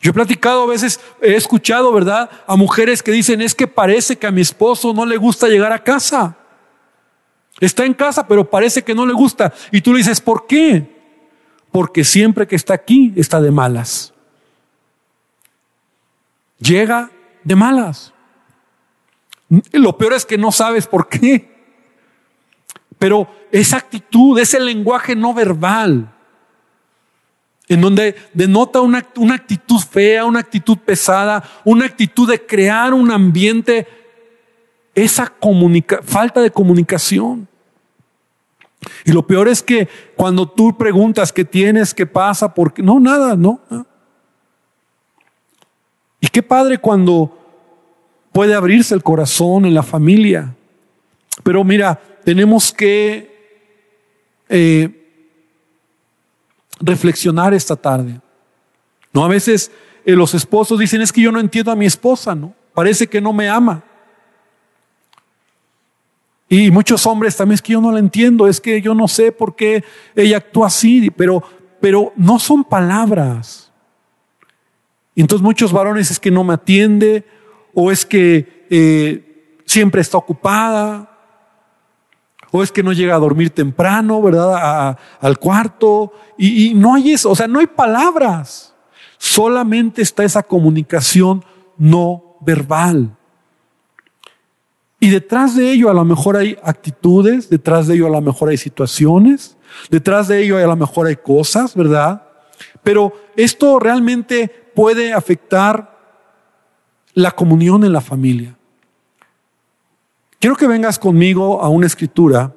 Yo 0.00 0.10
he 0.10 0.14
platicado 0.14 0.62
a 0.62 0.66
veces, 0.66 1.00
he 1.20 1.34
escuchado, 1.34 1.92
¿verdad? 1.92 2.30
A 2.46 2.56
mujeres 2.56 3.02
que 3.02 3.10
dicen, 3.10 3.40
es 3.40 3.54
que 3.54 3.66
parece 3.66 4.16
que 4.16 4.26
a 4.26 4.30
mi 4.30 4.40
esposo 4.40 4.92
no 4.94 5.04
le 5.04 5.16
gusta 5.16 5.48
llegar 5.48 5.72
a 5.72 5.82
casa. 5.82 6.36
Está 7.58 7.84
en 7.84 7.94
casa, 7.94 8.26
pero 8.26 8.48
parece 8.48 8.82
que 8.82 8.94
no 8.94 9.04
le 9.04 9.12
gusta. 9.12 9.52
Y 9.72 9.80
tú 9.80 9.92
le 9.92 9.98
dices, 9.98 10.20
¿por 10.20 10.46
qué? 10.46 11.00
Porque 11.72 12.04
siempre 12.04 12.46
que 12.46 12.56
está 12.56 12.74
aquí 12.74 13.12
está 13.16 13.40
de 13.40 13.50
malas. 13.50 14.14
Llega 16.58 17.10
de 17.42 17.56
malas. 17.56 18.12
Lo 19.72 19.96
peor 19.98 20.12
es 20.12 20.24
que 20.24 20.38
no 20.38 20.52
sabes 20.52 20.86
por 20.86 21.08
qué. 21.08 21.50
Pero 22.98 23.28
esa 23.50 23.78
actitud, 23.78 24.38
ese 24.38 24.60
lenguaje 24.60 25.16
no 25.16 25.34
verbal, 25.34 26.14
en 27.70 27.80
donde 27.80 28.16
denota 28.34 28.80
una, 28.80 29.06
una, 29.16 29.36
actitud 29.36 29.78
fea, 29.78 30.24
una 30.24 30.40
actitud 30.40 30.76
pesada, 30.76 31.42
una 31.64 31.86
actitud 31.86 32.28
de 32.28 32.44
crear 32.44 32.92
un 32.92 33.12
ambiente, 33.12 33.86
esa 34.92 35.32
falta 36.02 36.40
de 36.40 36.50
comunicación. 36.50 37.46
Y 39.04 39.12
lo 39.12 39.24
peor 39.24 39.46
es 39.46 39.62
que 39.62 39.88
cuando 40.16 40.48
tú 40.48 40.76
preguntas 40.76 41.32
qué 41.32 41.44
tienes, 41.44 41.94
qué 41.94 42.06
pasa, 42.06 42.52
porque 42.52 42.82
no, 42.82 42.98
nada, 42.98 43.36
no. 43.36 43.60
Y 46.20 46.26
qué 46.26 46.42
padre 46.42 46.78
cuando 46.78 47.38
puede 48.32 48.54
abrirse 48.54 48.96
el 48.96 49.04
corazón 49.04 49.64
en 49.64 49.74
la 49.74 49.84
familia. 49.84 50.56
Pero 51.44 51.62
mira, 51.62 52.00
tenemos 52.24 52.72
que 52.72 53.30
eh, 54.48 54.99
reflexionar 56.80 57.54
esta 57.54 57.76
tarde. 57.76 58.20
No, 59.12 59.24
a 59.24 59.28
veces 59.28 59.70
eh, 60.04 60.12
los 60.12 60.34
esposos 60.34 60.78
dicen, 60.78 61.00
es 61.02 61.12
que 61.12 61.20
yo 61.20 61.32
no 61.32 61.40
entiendo 61.40 61.70
a 61.70 61.76
mi 61.76 61.86
esposa, 61.86 62.34
¿no? 62.34 62.54
Parece 62.74 63.06
que 63.06 63.20
no 63.20 63.32
me 63.32 63.48
ama. 63.48 63.84
Y 66.48 66.70
muchos 66.70 67.06
hombres 67.06 67.36
también 67.36 67.54
es 67.54 67.62
que 67.62 67.74
yo 67.74 67.80
no 67.80 67.92
la 67.92 68.00
entiendo, 68.00 68.48
es 68.48 68.60
que 68.60 68.82
yo 68.82 68.94
no 68.94 69.06
sé 69.06 69.30
por 69.30 69.54
qué 69.54 69.84
ella 70.16 70.38
actúa 70.38 70.66
así, 70.66 71.10
pero, 71.10 71.44
pero 71.80 72.12
no 72.16 72.38
son 72.40 72.64
palabras. 72.64 73.70
Entonces 75.14 75.44
muchos 75.44 75.72
varones 75.72 76.10
es 76.10 76.18
que 76.18 76.30
no 76.30 76.42
me 76.42 76.54
atiende 76.54 77.24
o 77.72 77.92
es 77.92 78.04
que 78.04 78.66
eh, 78.70 79.60
siempre 79.64 80.00
está 80.00 80.18
ocupada 80.18 81.09
o 82.50 82.62
es 82.62 82.72
que 82.72 82.82
no 82.82 82.92
llega 82.92 83.14
a 83.14 83.18
dormir 83.18 83.50
temprano, 83.50 84.20
¿verdad? 84.20 84.98
al 85.20 85.38
cuarto. 85.38 86.12
Y, 86.36 86.68
y 86.68 86.74
no 86.74 86.94
hay 86.94 87.12
eso, 87.12 87.30
o 87.30 87.36
sea, 87.36 87.46
no 87.48 87.60
hay 87.60 87.66
palabras. 87.66 88.74
Solamente 89.18 90.02
está 90.02 90.24
esa 90.24 90.42
comunicación 90.42 91.44
no 91.76 92.36
verbal. 92.40 93.16
Y 95.00 95.08
detrás 95.08 95.56
de 95.56 95.72
ello 95.72 95.88
a 95.88 95.94
lo 95.94 96.04
mejor 96.04 96.36
hay 96.36 96.58
actitudes, 96.62 97.48
detrás 97.48 97.86
de 97.86 97.94
ello 97.94 98.06
a 98.06 98.10
lo 98.10 98.20
mejor 98.20 98.50
hay 98.50 98.58
situaciones, 98.58 99.56
detrás 99.88 100.28
de 100.28 100.42
ello 100.42 100.58
a 100.58 100.66
lo 100.66 100.76
mejor 100.76 101.06
hay 101.06 101.16
cosas, 101.16 101.74
¿verdad? 101.74 102.22
Pero 102.82 103.14
esto 103.34 103.78
realmente 103.78 104.48
puede 104.74 105.14
afectar 105.14 105.98
la 107.14 107.30
comunión 107.30 107.84
en 107.84 107.94
la 107.94 108.02
familia. 108.02 108.56
Quiero 110.40 110.56
que 110.56 110.66
vengas 110.66 110.98
conmigo 110.98 111.60
a 111.60 111.68
una 111.68 111.86
escritura 111.86 112.54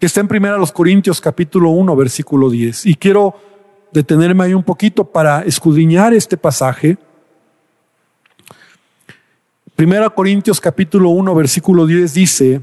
que 0.00 0.06
está 0.06 0.18
en 0.18 0.26
primera 0.26 0.56
los 0.56 0.72
Corintios 0.72 1.20
capítulo 1.20 1.70
1 1.70 1.94
versículo 1.94 2.50
10 2.50 2.86
y 2.86 2.96
quiero 2.96 3.36
detenerme 3.92 4.42
ahí 4.42 4.54
un 4.54 4.64
poquito 4.64 5.04
para 5.04 5.42
escudriñar 5.42 6.12
este 6.12 6.36
pasaje. 6.36 6.98
Primera 9.76 10.10
Corintios 10.10 10.60
capítulo 10.60 11.10
1 11.10 11.32
versículo 11.36 11.86
10 11.86 12.14
dice, 12.14 12.62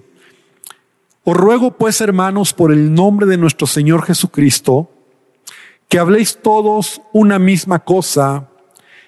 Os 1.24 1.38
ruego 1.38 1.78
pues 1.78 2.02
hermanos 2.02 2.52
por 2.54 2.74
el 2.74 2.94
nombre 2.94 3.26
de 3.26 3.38
nuestro 3.38 3.68
Señor 3.68 4.04
Jesucristo, 4.04 4.92
que 5.88 5.98
habléis 5.98 6.40
todos 6.42 7.02
una 7.14 7.40
misma 7.40 7.80
cosa 7.80 8.50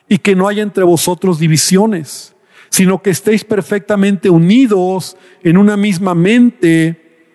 y 0.08 0.20
que 0.20 0.38
no 0.38 0.48
haya 0.48 0.64
entre 0.64 0.86
vosotros 0.86 1.38
divisiones 1.38 2.34
sino 2.72 3.02
que 3.02 3.10
estéis 3.10 3.44
perfectamente 3.44 4.30
unidos 4.30 5.18
en 5.44 5.58
una 5.58 5.76
misma 5.76 6.16
mente 6.16 7.28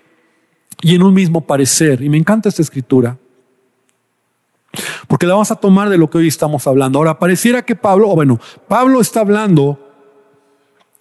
y 0.81 0.95
en 0.95 1.03
un 1.03 1.13
mismo 1.13 1.47
parecer. 1.47 2.03
Y 2.03 2.09
me 2.09 2.17
encanta 2.17 2.49
esta 2.49 2.63
escritura. 2.63 3.19
Porque 5.07 5.27
la 5.27 5.35
vamos 5.35 5.51
a 5.51 5.57
tomar 5.57 5.91
de 5.91 5.99
lo 5.99 6.09
que 6.09 6.19
hoy 6.19 6.29
estamos 6.29 6.67
hablando. 6.67 6.99
Ahora, 6.99 7.19
pareciera 7.19 7.63
que 7.63 7.77
Pablo, 7.77 8.09
o 8.09 8.15
bueno, 8.15 8.41
Pablo 8.67 9.01
está 9.01 9.21
hablando 9.21 9.79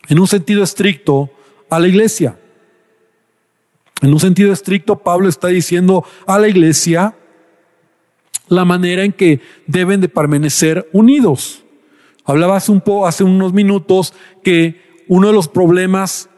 en 0.10 0.20
un 0.20 0.28
sentido 0.28 0.64
estricto 0.64 1.32
a 1.70 1.80
la 1.80 1.88
iglesia. 1.88 2.38
En 4.02 4.12
un 4.12 4.20
sentido 4.20 4.52
estricto, 4.52 4.98
Pablo 4.98 5.30
está 5.30 5.48
diciendo 5.48 6.06
a 6.28 6.38
la 6.40 6.50
iglesia 6.50 7.16
la 8.50 8.66
manera 8.66 9.04
en 9.04 9.14
que 9.14 9.40
deben 9.66 10.02
de 10.02 10.10
permanecer 10.10 10.90
unidos. 10.92 11.65
Hablaba 12.26 12.58
hace, 12.58 12.72
un 12.72 12.84
hace 13.06 13.24
unos 13.24 13.54
minutos 13.54 14.14
que 14.44 15.04
uno 15.08 15.28
de 15.28 15.34
los 15.34 15.48
problemas 15.48 16.30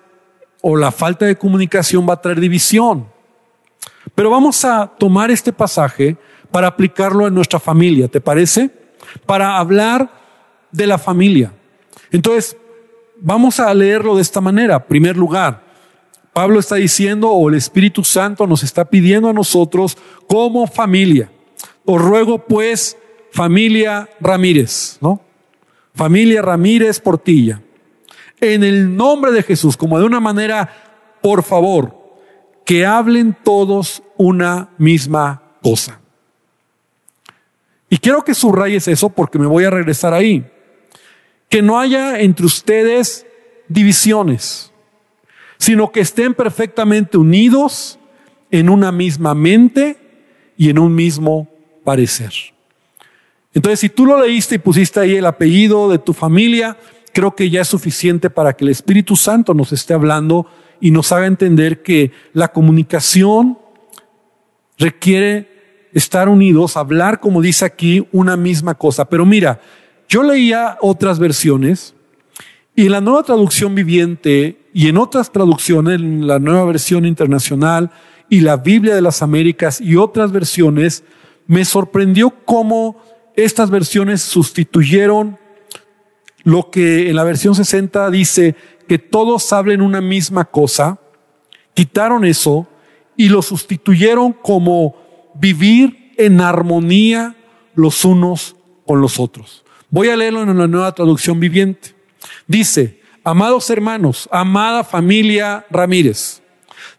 o 0.61 0.75
la 0.75 0.91
falta 0.91 1.25
de 1.25 1.37
comunicación 1.37 2.07
va 2.07 2.15
a 2.15 2.21
traer 2.21 2.39
división. 2.39 3.07
Pero 4.15 4.29
vamos 4.29 4.65
a 4.65 4.87
tomar 4.87 5.31
este 5.31 5.53
pasaje 5.53 6.17
para 6.51 6.67
aplicarlo 6.67 7.27
en 7.27 7.33
nuestra 7.33 7.59
familia, 7.59 8.07
¿te 8.07 8.21
parece? 8.21 8.69
Para 9.25 9.57
hablar 9.57 10.11
de 10.71 10.87
la 10.87 10.97
familia. 10.97 11.53
Entonces, 12.11 12.57
vamos 13.19 13.59
a 13.59 13.73
leerlo 13.73 14.15
de 14.15 14.21
esta 14.21 14.41
manera. 14.41 14.75
En 14.75 14.83
primer 14.83 15.17
lugar, 15.17 15.63
Pablo 16.33 16.59
está 16.59 16.75
diciendo, 16.75 17.29
o 17.29 17.49
el 17.49 17.55
Espíritu 17.55 18.03
Santo 18.03 18.45
nos 18.45 18.63
está 18.63 18.85
pidiendo 18.85 19.29
a 19.29 19.33
nosotros 19.33 19.97
como 20.27 20.67
familia. 20.67 21.31
Os 21.85 22.01
ruego 22.01 22.39
pues, 22.39 22.97
familia 23.31 24.09
Ramírez, 24.19 24.97
¿no? 25.01 25.21
Familia 25.97 26.41
Ramírez 26.41 26.99
Portilla. 26.99 27.61
En 28.39 28.63
el 28.63 28.95
nombre 28.95 29.31
de 29.31 29.43
Jesús, 29.43 29.75
como 29.75 29.99
de 29.99 30.05
una 30.05 30.19
manera, 30.19 31.17
por 31.21 31.43
favor, 31.43 31.97
que 32.65 32.85
hablen 32.85 33.35
todos 33.43 34.03
una 34.15 34.69
misma 34.77 35.41
cosa. 35.61 35.99
Y 37.89 37.97
quiero 37.97 38.23
que 38.23 38.33
subrayes 38.33 38.87
eso 38.87 39.09
porque 39.09 39.39
me 39.39 39.47
voy 39.47 39.65
a 39.65 39.69
regresar 39.69 40.13
ahí. 40.13 40.45
Que 41.49 41.61
no 41.61 41.79
haya 41.79 42.19
entre 42.19 42.45
ustedes 42.45 43.25
divisiones 43.67 44.71
sino 45.57 45.91
que 45.91 46.01
estén 46.01 46.33
perfectamente 46.33 47.17
unidos 47.17 47.99
en 48.51 48.69
una 48.69 48.91
misma 48.91 49.33
mente 49.33 49.97
y 50.55 50.69
en 50.69 50.79
un 50.79 50.93
mismo 50.95 51.49
parecer. 51.83 52.31
Entonces, 53.57 53.79
si 53.79 53.89
tú 53.89 54.05
lo 54.05 54.23
leíste 54.23 54.53
y 54.53 54.59
pusiste 54.59 54.99
ahí 54.99 55.15
el 55.15 55.25
apellido 55.25 55.89
de 55.89 55.97
tu 55.97 56.13
familia, 56.13 56.77
creo 57.11 57.35
que 57.35 57.49
ya 57.49 57.61
es 57.61 57.67
suficiente 57.67 58.29
para 58.29 58.53
que 58.53 58.63
el 58.63 58.69
Espíritu 58.69 59.15
Santo 59.15 59.55
nos 59.55 59.71
esté 59.73 59.95
hablando 59.95 60.45
y 60.79 60.91
nos 60.91 61.11
haga 61.11 61.25
entender 61.25 61.81
que 61.81 62.11
la 62.33 62.49
comunicación 62.49 63.57
requiere 64.77 65.89
estar 65.91 66.29
unidos, 66.29 66.77
hablar, 66.77 67.19
como 67.19 67.41
dice 67.41 67.65
aquí, 67.65 68.07
una 68.11 68.37
misma 68.37 68.75
cosa. 68.75 69.05
Pero 69.09 69.25
mira, 69.25 69.59
yo 70.07 70.21
leía 70.21 70.77
otras 70.79 71.17
versiones 71.17 71.95
y 72.75 72.85
en 72.85 72.91
la 72.91 73.01
nueva 73.01 73.23
traducción 73.23 73.73
viviente 73.73 74.69
y 74.71 74.87
en 74.87 74.97
otras 74.97 75.31
traducciones, 75.31 75.99
en 75.99 76.27
la 76.27 76.37
nueva 76.37 76.63
versión 76.65 77.07
internacional 77.07 77.89
y 78.29 78.41
la 78.41 78.57
Biblia 78.57 78.93
de 78.93 79.01
las 79.01 79.23
Américas 79.23 79.81
y 79.81 79.95
otras 79.95 80.31
versiones, 80.31 81.03
me 81.47 81.65
sorprendió 81.65 82.29
cómo 82.45 83.16
estas 83.37 83.69
versiones 83.69 84.21
sustituyeron 84.21 85.37
lo 86.43 86.71
que 86.71 87.09
en 87.09 87.15
la 87.15 87.23
versión 87.23 87.55
60 87.55 88.09
dice 88.09 88.55
que 88.87 88.97
todos 88.97 89.53
hablen 89.53 89.81
una 89.81 90.01
misma 90.01 90.45
cosa, 90.45 90.99
quitaron 91.73 92.25
eso 92.25 92.67
y 93.15 93.29
lo 93.29 93.41
sustituyeron 93.41 94.33
como 94.33 94.95
vivir 95.35 96.13
en 96.17 96.41
armonía 96.41 97.35
los 97.75 98.03
unos 98.05 98.55
con 98.85 99.01
los 99.01 99.19
otros. 99.19 99.63
Voy 99.89 100.09
a 100.09 100.15
leerlo 100.15 100.41
en 100.41 100.57
la 100.57 100.67
nueva 100.67 100.95
traducción 100.95 101.39
viviente. 101.39 101.93
Dice, 102.47 103.01
amados 103.23 103.69
hermanos, 103.69 104.27
amada 104.31 104.83
familia 104.83 105.65
Ramírez, 105.69 106.41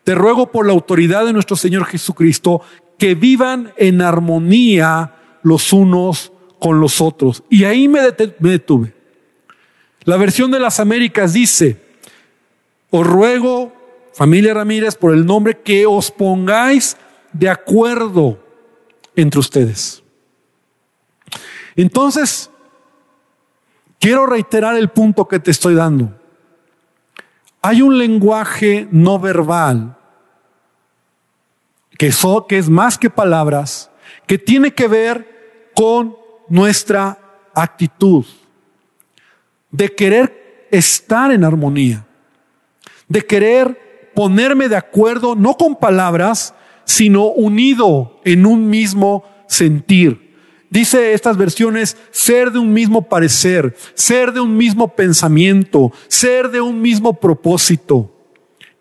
te 0.04 0.14
ruego 0.14 0.52
por 0.52 0.66
la 0.66 0.72
autoridad 0.72 1.26
de 1.26 1.32
nuestro 1.32 1.56
Señor 1.56 1.84
Jesucristo 1.86 2.62
que 2.96 3.16
vivan 3.16 3.72
en 3.76 4.02
armonía 4.02 5.14
los 5.48 5.72
unos 5.72 6.32
con 6.58 6.80
los 6.80 7.00
otros. 7.00 7.42
Y 7.48 7.64
ahí 7.64 7.88
me, 7.88 8.00
detuve. 8.38 8.94
La 10.04 10.16
versión 10.16 10.50
de 10.50 10.60
las 10.60 10.80
Américas 10.80 11.32
dice, 11.32 11.80
os 12.90 13.06
ruego, 13.06 13.72
familia 14.14 14.54
Ramírez, 14.54 14.94
por 14.96 15.12
el 15.12 15.26
nombre 15.26 15.58
que 15.58 15.86
os 15.86 16.10
pongáis 16.10 16.96
de 17.32 17.48
acuerdo 17.48 18.38
entre 19.16 19.40
ustedes. 19.40 20.02
Entonces, 21.76 22.50
Quiero 23.98 24.26
reiterar 24.26 24.76
el 24.76 24.88
punto 24.88 25.26
que 25.26 25.40
te 25.40 25.50
estoy 25.50 25.74
dando. 25.74 26.14
Hay 27.60 27.82
un 27.82 27.98
lenguaje 27.98 28.86
no 28.92 29.18
verbal 29.18 29.96
que, 31.98 32.12
que 32.48 32.58
es 32.58 32.68
más 32.68 32.96
que 32.96 33.10
palabras, 33.10 33.90
que 34.26 34.38
tiene 34.38 34.72
que 34.72 34.86
ver 34.86 35.37
con 35.78 36.16
nuestra 36.48 37.16
actitud 37.54 38.24
de 39.70 39.94
querer 39.94 40.66
estar 40.72 41.30
en 41.30 41.44
armonía, 41.44 42.04
de 43.06 43.24
querer 43.24 44.10
ponerme 44.12 44.68
de 44.68 44.74
acuerdo, 44.74 45.36
no 45.36 45.56
con 45.56 45.76
palabras, 45.76 46.52
sino 46.84 47.26
unido 47.26 48.20
en 48.24 48.44
un 48.44 48.68
mismo 48.68 49.22
sentir. 49.46 50.34
Dice 50.68 51.12
estas 51.12 51.36
versiones, 51.36 51.96
ser 52.10 52.50
de 52.50 52.58
un 52.58 52.72
mismo 52.72 53.08
parecer, 53.08 53.76
ser 53.94 54.32
de 54.32 54.40
un 54.40 54.56
mismo 54.56 54.96
pensamiento, 54.96 55.92
ser 56.08 56.50
de 56.50 56.60
un 56.60 56.82
mismo 56.82 57.20
propósito. 57.20 58.12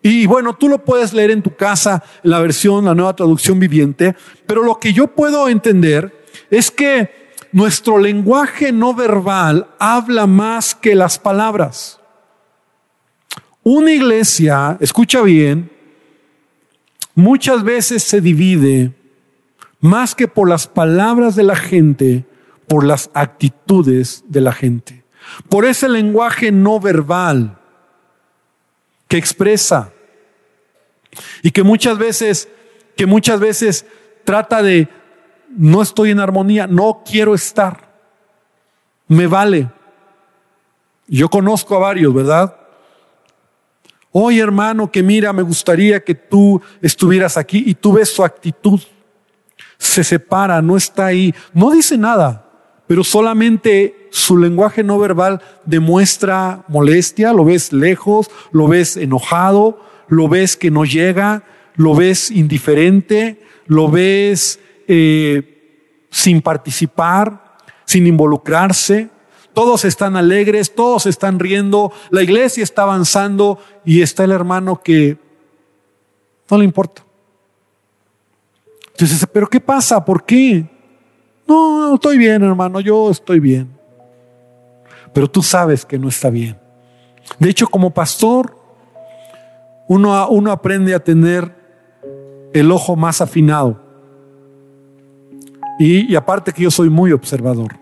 Y 0.01 0.25
bueno, 0.25 0.55
tú 0.55 0.67
lo 0.67 0.83
puedes 0.83 1.13
leer 1.13 1.29
en 1.29 1.43
tu 1.43 1.55
casa, 1.55 2.03
en 2.23 2.31
la 2.31 2.39
versión, 2.39 2.85
la 2.85 2.95
nueva 2.95 3.15
traducción 3.15 3.59
viviente, 3.59 4.15
pero 4.47 4.63
lo 4.63 4.79
que 4.79 4.93
yo 4.93 5.05
puedo 5.05 5.47
entender 5.47 6.16
es 6.49 6.71
que 6.71 7.27
nuestro 7.51 7.97
lenguaje 7.97 8.71
no 8.71 8.93
verbal 8.93 9.67
habla 9.79 10.27
más 10.27 10.75
que 10.75 10.95
las 10.95 11.17
palabras. 11.19 11.99
Una 13.63 13.91
iglesia, 13.91 14.77
escucha 14.79 15.21
bien, 15.21 15.71
muchas 17.15 17.63
veces 17.63 18.03
se 18.03 18.21
divide 18.21 18.93
más 19.79 20.15
que 20.15 20.27
por 20.27 20.49
las 20.49 20.67
palabras 20.67 21.35
de 21.35 21.43
la 21.43 21.55
gente, 21.55 22.25
por 22.67 22.85
las 22.85 23.09
actitudes 23.13 24.23
de 24.27 24.41
la 24.41 24.53
gente. 24.53 25.03
Por 25.49 25.65
ese 25.65 25.89
lenguaje 25.89 26.51
no 26.51 26.79
verbal 26.79 27.57
que 29.07 29.17
expresa 29.17 29.91
y 31.41 31.51
que 31.51 31.63
muchas 31.63 31.97
veces, 31.97 32.49
que 32.95 33.05
muchas 33.05 33.39
veces 33.39 33.85
trata 34.23 34.61
de 34.61 34.89
no 35.57 35.81
estoy 35.81 36.11
en 36.11 36.19
armonía, 36.19 36.67
no 36.67 37.03
quiero 37.05 37.35
estar, 37.35 37.89
me 39.07 39.27
vale. 39.27 39.69
Yo 41.07 41.29
conozco 41.29 41.75
a 41.75 41.79
varios, 41.79 42.13
¿verdad? 42.13 42.55
Oye 44.11 44.39
hermano, 44.39 44.91
que 44.91 45.03
mira, 45.03 45.33
me 45.33 45.41
gustaría 45.41 46.03
que 46.03 46.15
tú 46.15 46.61
estuvieras 46.81 47.37
aquí 47.37 47.63
y 47.65 47.73
tú 47.73 47.93
ves 47.93 48.09
su 48.13 48.23
actitud 48.23 48.79
se 49.77 50.03
separa, 50.03 50.61
no 50.61 50.75
está 50.75 51.07
ahí, 51.07 51.33
no 51.53 51.71
dice 51.71 51.97
nada, 51.97 52.49
pero 52.87 53.03
solamente 53.03 54.09
su 54.11 54.37
lenguaje 54.37 54.83
no 54.83 54.97
verbal 54.97 55.41
demuestra 55.65 56.63
molestia, 56.67 57.33
lo 57.33 57.45
ves 57.45 57.73
lejos, 57.73 58.29
lo 58.51 58.67
ves 58.67 58.97
enojado, 58.97 59.79
lo 60.07 60.27
ves 60.27 60.57
que 60.57 60.71
no 60.71 60.85
llega, 60.85 61.43
lo 61.75 61.95
ves 61.95 62.31
indiferente, 62.31 63.43
lo 63.65 63.89
ves 63.89 64.59
eh, 64.87 66.07
sin 66.09 66.41
participar, 66.41 67.57
sin 67.85 68.07
involucrarse. 68.07 69.09
Todos 69.53 69.85
están 69.85 70.15
alegres, 70.15 70.73
todos 70.73 71.05
están 71.05 71.39
riendo, 71.39 71.91
la 72.11 72.21
iglesia 72.21 72.63
está 72.63 72.83
avanzando 72.83 73.59
y 73.83 74.01
está 74.01 74.23
el 74.23 74.31
hermano 74.31 74.81
que 74.83 75.17
no 76.49 76.57
le 76.57 76.63
importa. 76.63 77.03
Entonces, 78.91 79.27
pero 79.31 79.47
¿qué 79.47 79.59
pasa? 79.59 80.03
¿Por 80.03 80.23
qué? 80.25 80.65
No, 81.47 81.95
estoy 81.95 82.17
bien, 82.17 82.43
hermano, 82.43 82.79
yo 82.79 83.09
estoy 83.09 83.39
bien. 83.39 83.75
Pero 85.13 85.29
tú 85.29 85.41
sabes 85.41 85.85
que 85.85 85.97
no 85.97 86.09
está 86.09 86.29
bien. 86.29 86.57
De 87.39 87.49
hecho, 87.49 87.67
como 87.67 87.91
pastor, 87.93 88.57
uno, 89.87 90.29
uno 90.29 90.51
aprende 90.51 90.93
a 90.93 90.99
tener 90.99 91.55
el 92.53 92.71
ojo 92.71 92.95
más 92.95 93.21
afinado. 93.21 93.86
Y, 95.79 96.15
aparte 96.15 96.51
que 96.51 96.63
yo 96.63 96.71
soy 96.71 96.89
muy 96.89 97.11
observador. 97.11 97.75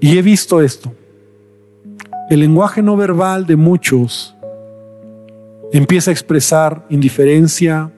Y 0.00 0.18
he 0.18 0.22
visto 0.22 0.60
esto. 0.60 0.92
El 2.28 2.40
lenguaje 2.40 2.82
no 2.82 2.96
verbal 2.96 3.46
de 3.46 3.56
muchos 3.56 4.34
empieza 5.72 6.10
a 6.10 6.12
expresar 6.12 6.86
indiferencia, 6.90 7.92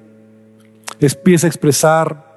empieza 1.00 1.46
a 1.46 1.48
expresar, 1.48 2.30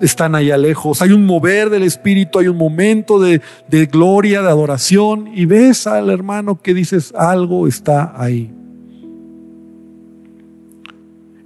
están 0.00 0.34
allá 0.34 0.56
lejos, 0.56 1.00
hay 1.00 1.12
un 1.12 1.24
mover 1.24 1.70
del 1.70 1.84
Espíritu, 1.84 2.38
hay 2.38 2.48
un 2.48 2.56
momento 2.56 3.18
de, 3.18 3.40
de 3.68 3.86
gloria, 3.86 4.42
de 4.42 4.48
adoración, 4.48 5.28
y 5.34 5.46
ves 5.46 5.86
al 5.86 6.10
hermano 6.10 6.60
que 6.60 6.74
dices, 6.74 7.12
algo 7.16 7.66
está 7.66 8.12
ahí. 8.16 8.52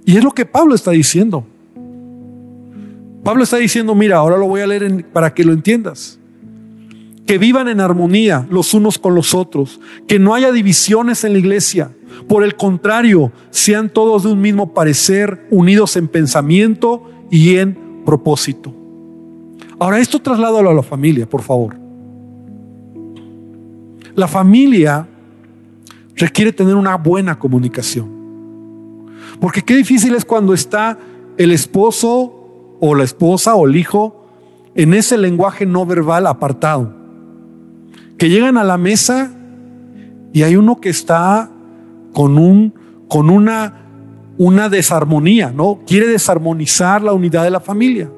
Y 0.05 0.17
es 0.17 0.23
lo 0.23 0.31
que 0.31 0.45
Pablo 0.45 0.73
está 0.73 0.91
diciendo. 0.91 1.45
Pablo 3.29 3.43
está 3.43 3.57
diciendo, 3.57 3.93
mira, 3.93 4.17
ahora 4.17 4.37
lo 4.37 4.47
voy 4.47 4.61
a 4.61 4.65
leer 4.65 5.05
para 5.13 5.35
que 5.35 5.43
lo 5.43 5.53
entiendas. 5.53 6.17
Que 7.27 7.37
vivan 7.37 7.67
en 7.67 7.79
armonía 7.79 8.47
los 8.49 8.73
unos 8.73 8.97
con 8.97 9.13
los 9.13 9.35
otros, 9.35 9.79
que 10.07 10.17
no 10.17 10.33
haya 10.33 10.51
divisiones 10.51 11.23
en 11.23 11.33
la 11.33 11.37
iglesia, 11.37 11.91
por 12.27 12.43
el 12.43 12.55
contrario, 12.55 13.31
sean 13.51 13.91
todos 13.91 14.23
de 14.23 14.31
un 14.31 14.41
mismo 14.41 14.73
parecer, 14.73 15.45
unidos 15.51 15.95
en 15.95 16.07
pensamiento 16.07 17.07
y 17.29 17.57
en 17.57 18.01
propósito. 18.03 18.73
Ahora, 19.77 19.99
esto 19.99 20.19
trasládalo 20.19 20.71
a 20.71 20.73
la 20.73 20.81
familia, 20.81 21.29
por 21.29 21.43
favor. 21.43 21.77
La 24.15 24.27
familia 24.27 25.07
requiere 26.15 26.51
tener 26.51 26.73
una 26.73 26.95
buena 26.95 27.37
comunicación. 27.37 28.09
Porque 29.39 29.61
qué 29.61 29.75
difícil 29.75 30.15
es 30.15 30.25
cuando 30.25 30.55
está 30.55 30.97
el 31.37 31.51
esposo 31.51 32.38
o 32.79 32.95
la 32.95 33.03
esposa 33.03 33.55
o 33.55 33.67
el 33.67 33.75
hijo 33.75 34.25
en 34.75 34.93
ese 34.93 35.17
lenguaje 35.17 35.65
no 35.65 35.85
verbal 35.85 36.27
apartado. 36.27 36.93
Que 38.17 38.29
llegan 38.29 38.57
a 38.57 38.63
la 38.63 38.77
mesa 38.77 39.31
y 40.33 40.43
hay 40.43 40.55
uno 40.55 40.79
que 40.79 40.89
está 40.89 41.49
con, 42.13 42.37
un, 42.37 42.73
con 43.07 43.29
una, 43.29 43.85
una 44.37 44.69
desarmonía, 44.69 45.51
¿no? 45.51 45.81
Quiere 45.85 46.07
desarmonizar 46.07 47.01
la 47.01 47.13
unidad 47.13 47.43
de 47.43 47.49
la 47.49 47.59
familia. 47.59 48.09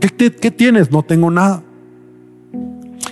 ¿Qué, 0.00 0.30
qué 0.30 0.50
tienes? 0.50 0.90
No 0.90 1.02
tengo 1.02 1.30
nada. 1.30 1.62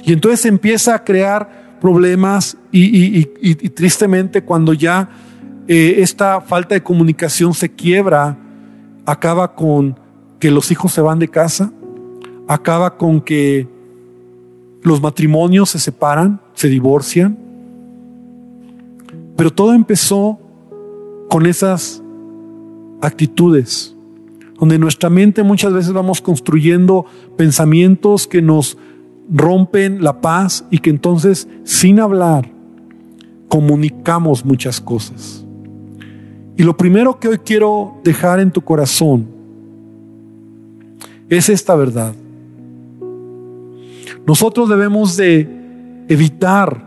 Y 0.05 0.13
entonces 0.13 0.47
empieza 0.47 0.95
a 0.95 1.05
crear 1.05 1.77
problemas 1.81 2.57
y, 2.73 3.25
tristemente 3.71 4.43
cuando 4.43 4.73
ya 4.73 5.09
eh, 5.67 5.97
esta 5.99 6.41
falta 6.41 6.75
de 6.75 6.83
comunicación 6.83 7.55
se 7.55 7.71
quiebra, 7.71 8.37
acaba 9.09 9.55
con 9.55 9.99
que 10.39 10.51
los 10.51 10.71
hijos 10.71 10.93
se 10.93 11.01
van 11.01 11.19
de 11.19 11.29
casa, 11.29 11.73
acaba 12.47 12.99
con 12.99 13.23
que 13.23 13.67
los 14.83 15.01
matrimonios 15.01 15.71
se 15.71 15.79
separan, 15.79 16.43
se 16.53 16.69
divorcian. 16.69 17.39
Pero 19.35 19.51
todo 19.51 19.73
empezó 19.73 20.39
con 21.31 21.47
esas 21.47 22.03
actitudes, 23.01 23.97
donde 24.61 24.79
nuestra 24.79 25.09
mente 25.09 25.43
muchas 25.43 25.73
veces 25.73 25.95
vamos 25.95 26.21
construyendo 26.21 27.07
pensamientos 27.35 28.27
que 28.27 28.43
nos 28.43 28.77
rompen 29.31 30.05
la 30.05 30.21
paz 30.21 30.67
y 30.71 30.81
que 30.81 30.91
entonces 30.91 31.49
sin 31.65 31.99
hablar 31.99 32.51
comunicamos 33.49 34.45
muchas 34.45 34.83
cosas. 34.83 35.48
Y 36.59 36.65
lo 36.65 36.77
primero 36.77 37.21
que 37.21 37.29
hoy 37.29 37.39
quiero 37.39 38.01
dejar 38.03 38.41
en 38.41 38.51
tu 38.51 38.63
corazón 38.63 39.29
es 41.29 41.49
esta 41.49 41.77
verdad. 41.77 42.13
Nosotros 44.27 44.69
debemos 44.69 45.17
de 45.17 45.49
evitar 46.09 46.85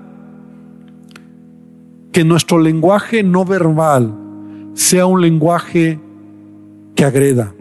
que 2.12 2.26
nuestro 2.26 2.60
lenguaje 2.60 3.24
no 3.24 3.46
verbal 3.46 4.14
sea 4.74 5.06
un 5.06 5.22
lenguaje 5.22 5.98
que 6.94 7.06
agreda, 7.06 7.54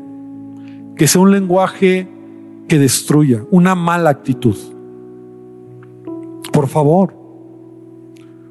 que 0.97 1.07
sea 1.07 1.21
un 1.21 1.31
lenguaje 1.31 2.09
que 2.67 2.81
destruya, 2.81 3.45
una 3.53 3.77
mala 3.77 4.11
actitud. 4.11 4.57
Por 6.53 6.67
favor, 6.67 7.15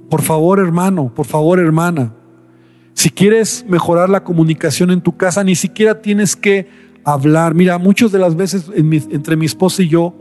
por 0.09 0.21
favor 0.21 0.59
hermano, 0.59 1.11
por 1.13 1.25
favor 1.25 1.59
hermana, 1.59 2.13
si 2.99 3.09
quieres 3.11 3.63
mejorar 3.65 4.09
la 4.09 4.25
comunicación 4.25 4.91
en 4.91 4.99
tu 4.99 5.15
casa, 5.15 5.41
ni 5.41 5.55
siquiera 5.55 6.01
tienes 6.01 6.35
que 6.35 6.67
hablar. 7.05 7.55
Mira, 7.55 7.77
muchas 7.77 8.11
de 8.11 8.19
las 8.19 8.35
veces 8.35 8.69
entre 8.75 9.37
mi 9.37 9.45
esposa 9.45 9.83
y 9.83 9.87
yo, 9.87 10.13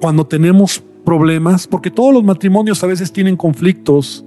cuando 0.00 0.26
tenemos 0.26 0.82
problemas, 1.04 1.68
porque 1.68 1.92
todos 1.92 2.12
los 2.12 2.24
matrimonios 2.24 2.82
a 2.82 2.88
veces 2.88 3.12
tienen 3.12 3.36
conflictos, 3.36 4.24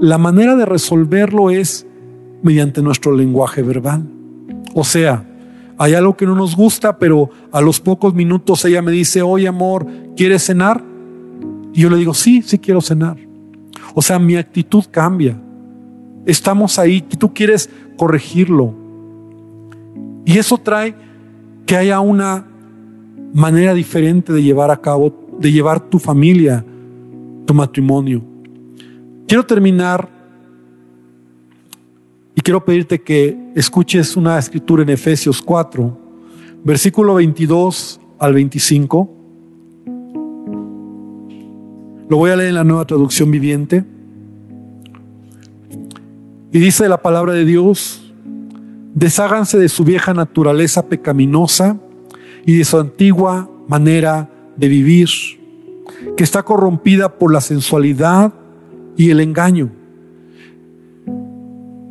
la 0.00 0.18
manera 0.18 0.54
de 0.54 0.66
resolverlo 0.66 1.50
es 1.50 1.84
mediante 2.44 2.80
nuestro 2.80 3.10
lenguaje 3.10 3.60
verbal. 3.62 4.08
O 4.72 4.84
sea, 4.84 5.28
hay 5.78 5.94
algo 5.94 6.16
que 6.16 6.26
no 6.26 6.36
nos 6.36 6.54
gusta, 6.54 6.96
pero 7.00 7.28
a 7.50 7.60
los 7.60 7.80
pocos 7.80 8.14
minutos 8.14 8.64
ella 8.64 8.82
me 8.82 8.92
dice, 8.92 9.20
oye 9.20 9.48
amor, 9.48 9.84
¿quieres 10.16 10.44
cenar? 10.44 10.84
Y 11.74 11.80
yo 11.80 11.90
le 11.90 11.96
digo, 11.96 12.14
sí, 12.14 12.40
sí 12.42 12.60
quiero 12.60 12.80
cenar. 12.80 13.16
O 13.94 14.00
sea, 14.00 14.20
mi 14.20 14.36
actitud 14.36 14.84
cambia. 14.92 15.42
Estamos 16.28 16.78
ahí, 16.78 17.00
tú 17.00 17.32
quieres 17.32 17.70
corregirlo. 17.96 18.74
Y 20.26 20.36
eso 20.36 20.58
trae 20.58 20.94
que 21.64 21.74
haya 21.74 22.00
una 22.00 22.46
manera 23.32 23.72
diferente 23.72 24.34
de 24.34 24.42
llevar 24.42 24.70
a 24.70 24.78
cabo, 24.78 25.26
de 25.38 25.50
llevar 25.50 25.80
tu 25.80 25.98
familia, 25.98 26.62
tu 27.46 27.54
matrimonio. 27.54 28.22
Quiero 29.26 29.46
terminar 29.46 30.06
y 32.34 32.42
quiero 32.42 32.62
pedirte 32.62 33.00
que 33.00 33.34
escuches 33.54 34.14
una 34.14 34.38
escritura 34.38 34.82
en 34.82 34.90
Efesios 34.90 35.40
4, 35.40 35.98
versículo 36.62 37.14
22 37.14 38.00
al 38.18 38.34
25. 38.34 39.10
Lo 42.10 42.16
voy 42.18 42.30
a 42.30 42.36
leer 42.36 42.50
en 42.50 42.54
la 42.56 42.64
nueva 42.64 42.86
traducción 42.86 43.30
viviente. 43.30 43.82
Y 46.52 46.58
dice 46.58 46.88
la 46.88 47.02
palabra 47.02 47.34
de 47.34 47.44
Dios, 47.44 48.12
desháganse 48.94 49.58
de 49.58 49.68
su 49.68 49.84
vieja 49.84 50.14
naturaleza 50.14 50.86
pecaminosa 50.86 51.76
y 52.46 52.56
de 52.56 52.64
su 52.64 52.78
antigua 52.78 53.50
manera 53.68 54.30
de 54.56 54.68
vivir, 54.68 55.08
que 56.16 56.24
está 56.24 56.42
corrompida 56.42 57.18
por 57.18 57.32
la 57.32 57.40
sensualidad 57.40 58.32
y 58.96 59.10
el 59.10 59.20
engaño 59.20 59.70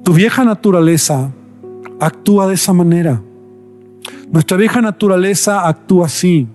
tu 0.08 0.14
vieja 0.14 0.46
naturaleza 0.46 1.34
actúa 2.00 2.48
de 2.48 2.54
esa 2.54 2.72
manera. 2.72 3.22
Nuestra 4.32 4.56
vieja 4.56 4.80
naturaleza 4.80 5.68
actúa 5.68 6.06
así, 6.06 6.48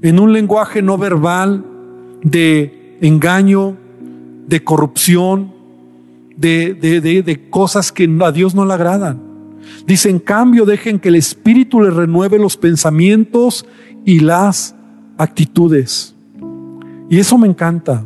en 0.00 0.18
un 0.18 0.32
lenguaje 0.32 0.80
no 0.80 0.96
verbal 0.96 1.62
de 2.22 2.96
engaño, 3.02 3.76
de 4.46 4.64
corrupción, 4.64 5.52
de, 6.38 6.74
de, 6.74 7.50
cosas 7.50 7.90
que 7.90 8.08
a 8.20 8.32
Dios 8.32 8.54
no 8.54 8.64
le 8.64 8.72
agradan. 8.72 9.20
Dice, 9.86 10.08
en 10.08 10.18
cambio, 10.18 10.64
dejen 10.64 10.98
que 10.98 11.08
el 11.08 11.16
Espíritu 11.16 11.80
les 11.80 11.92
renueve 11.92 12.38
los 12.38 12.56
pensamientos 12.56 13.66
y 14.04 14.20
las 14.20 14.74
actitudes. 15.18 16.14
Y 17.10 17.18
eso 17.18 17.38
me 17.38 17.48
encanta, 17.48 18.04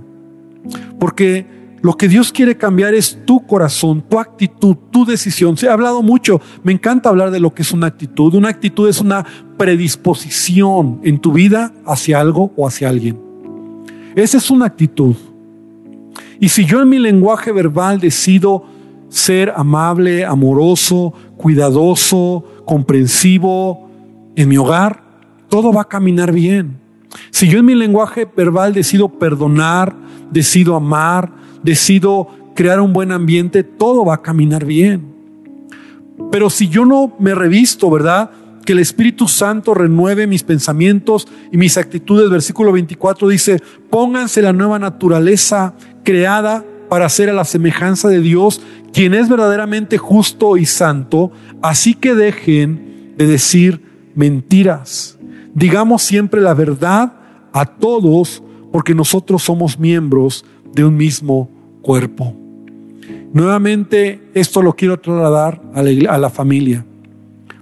porque 0.99 1.47
lo 1.83 1.97
que 1.97 2.09
Dios 2.09 2.33
quiere 2.33 2.57
cambiar 2.57 2.95
es 2.95 3.18
tu 3.27 3.45
corazón, 3.47 4.05
tu 4.09 4.18
actitud, 4.18 4.77
tu 4.90 5.05
decisión. 5.05 5.57
Se 5.57 5.68
ha 5.68 5.73
hablado 5.73 6.03
mucho, 6.03 6.40
me 6.62 6.73
encanta 6.73 7.09
hablar 7.09 7.33
de 7.33 7.40
lo 7.40 7.53
que 7.53 7.62
es 7.62 7.73
una 7.73 7.88
actitud. 7.88 8.35
Una 8.35 8.49
actitud 8.49 8.88
es 8.88 9.01
una 9.01 9.27
predisposición 9.59 11.01
en 11.03 11.18
tu 11.18 11.33
vida 11.33 11.75
hacia 11.85 12.21
algo 12.21 12.53
o 12.57 12.66
hacia 12.66 12.88
alguien. 12.88 13.21
Esa 14.14 14.38
es 14.38 14.51
una 14.51 14.66
actitud. 14.66 15.16
Y 16.43 16.49
si 16.49 16.65
yo 16.65 16.83
en 16.83 16.89
mi 16.89 16.99
lenguaje 16.99 17.53
verbal 17.53 18.01
decido 18.01 18.65
ser 19.09 19.53
amable, 19.55 20.25
amoroso, 20.25 21.15
cuidadoso, 21.37 22.43
comprensivo 22.67 23.89
en 24.35 24.49
mi 24.49 24.57
hogar, 24.57 25.05
todo 25.49 25.73
va 25.73 25.83
a 25.83 25.89
caminar 25.89 26.33
bien. 26.33 26.81
Si 27.31 27.47
yo 27.47 27.61
en 27.61 27.67
mi 27.67 27.77
lenguaje 27.77 28.29
verbal 28.37 28.75
decido 28.75 29.09
perdonar, 29.09 29.95
decido 30.33 30.75
amar, 30.75 31.31
decido 31.63 32.27
crear 32.57 32.81
un 32.81 32.93
buen 32.93 33.13
ambiente, 33.13 33.63
todo 33.63 34.05
va 34.05 34.15
a 34.15 34.23
caminar 34.23 34.65
bien. 34.65 35.15
Pero 36.33 36.51
si 36.51 36.69
yo 36.69 36.85
no 36.85 37.15
me 37.21 37.37
revisto, 37.37 37.89
¿verdad? 37.89 38.33
Que 38.67 38.73
el 38.73 38.81
Espíritu 38.81 39.29
Santo 39.29 39.75
renueve 39.75 40.27
mis 40.27 40.43
pensamientos 40.43 41.29
y 41.53 41.57
mis 41.57 41.79
actitudes. 41.79 42.29
Versículo 42.31 42.73
24 42.73 43.29
dice, 43.29 43.63
pónganse 43.91 44.43
la 44.43 44.53
nueva 44.53 44.81
naturaleza 44.81 45.75
creada 46.03 46.65
para 46.88 47.09
ser 47.09 47.31
a 47.31 47.33
la 47.33 47.45
semejanza 47.45 48.09
de 48.09 48.21
Dios, 48.21 48.61
quien 48.93 49.15
es 49.15 49.29
verdaderamente 49.29 49.99
justo 49.99 50.57
y 50.57 50.67
santo. 50.67 51.33
Así 51.62 51.95
que 51.95 52.15
dejen 52.15 53.15
de 53.17 53.27
decir 53.27 53.81
mentiras. 54.15 55.19
Digamos 55.55 56.03
siempre 56.03 56.41
la 56.41 56.55
verdad 56.55 57.15
a 57.53 57.67
todos, 57.67 58.43
porque 58.73 58.95
nosotros 58.95 59.43
somos 59.43 59.79
miembros 59.79 60.45
de 60.75 60.85
un 60.85 60.97
mismo 60.97 61.51
cuerpo. 61.83 62.35
Nuevamente, 63.33 64.21
esto 64.35 64.62
lo 64.62 64.75
quiero 64.75 65.01
trasladar 65.01 65.62
a 65.75 65.83
la, 66.19 66.31
familia. 66.31 66.85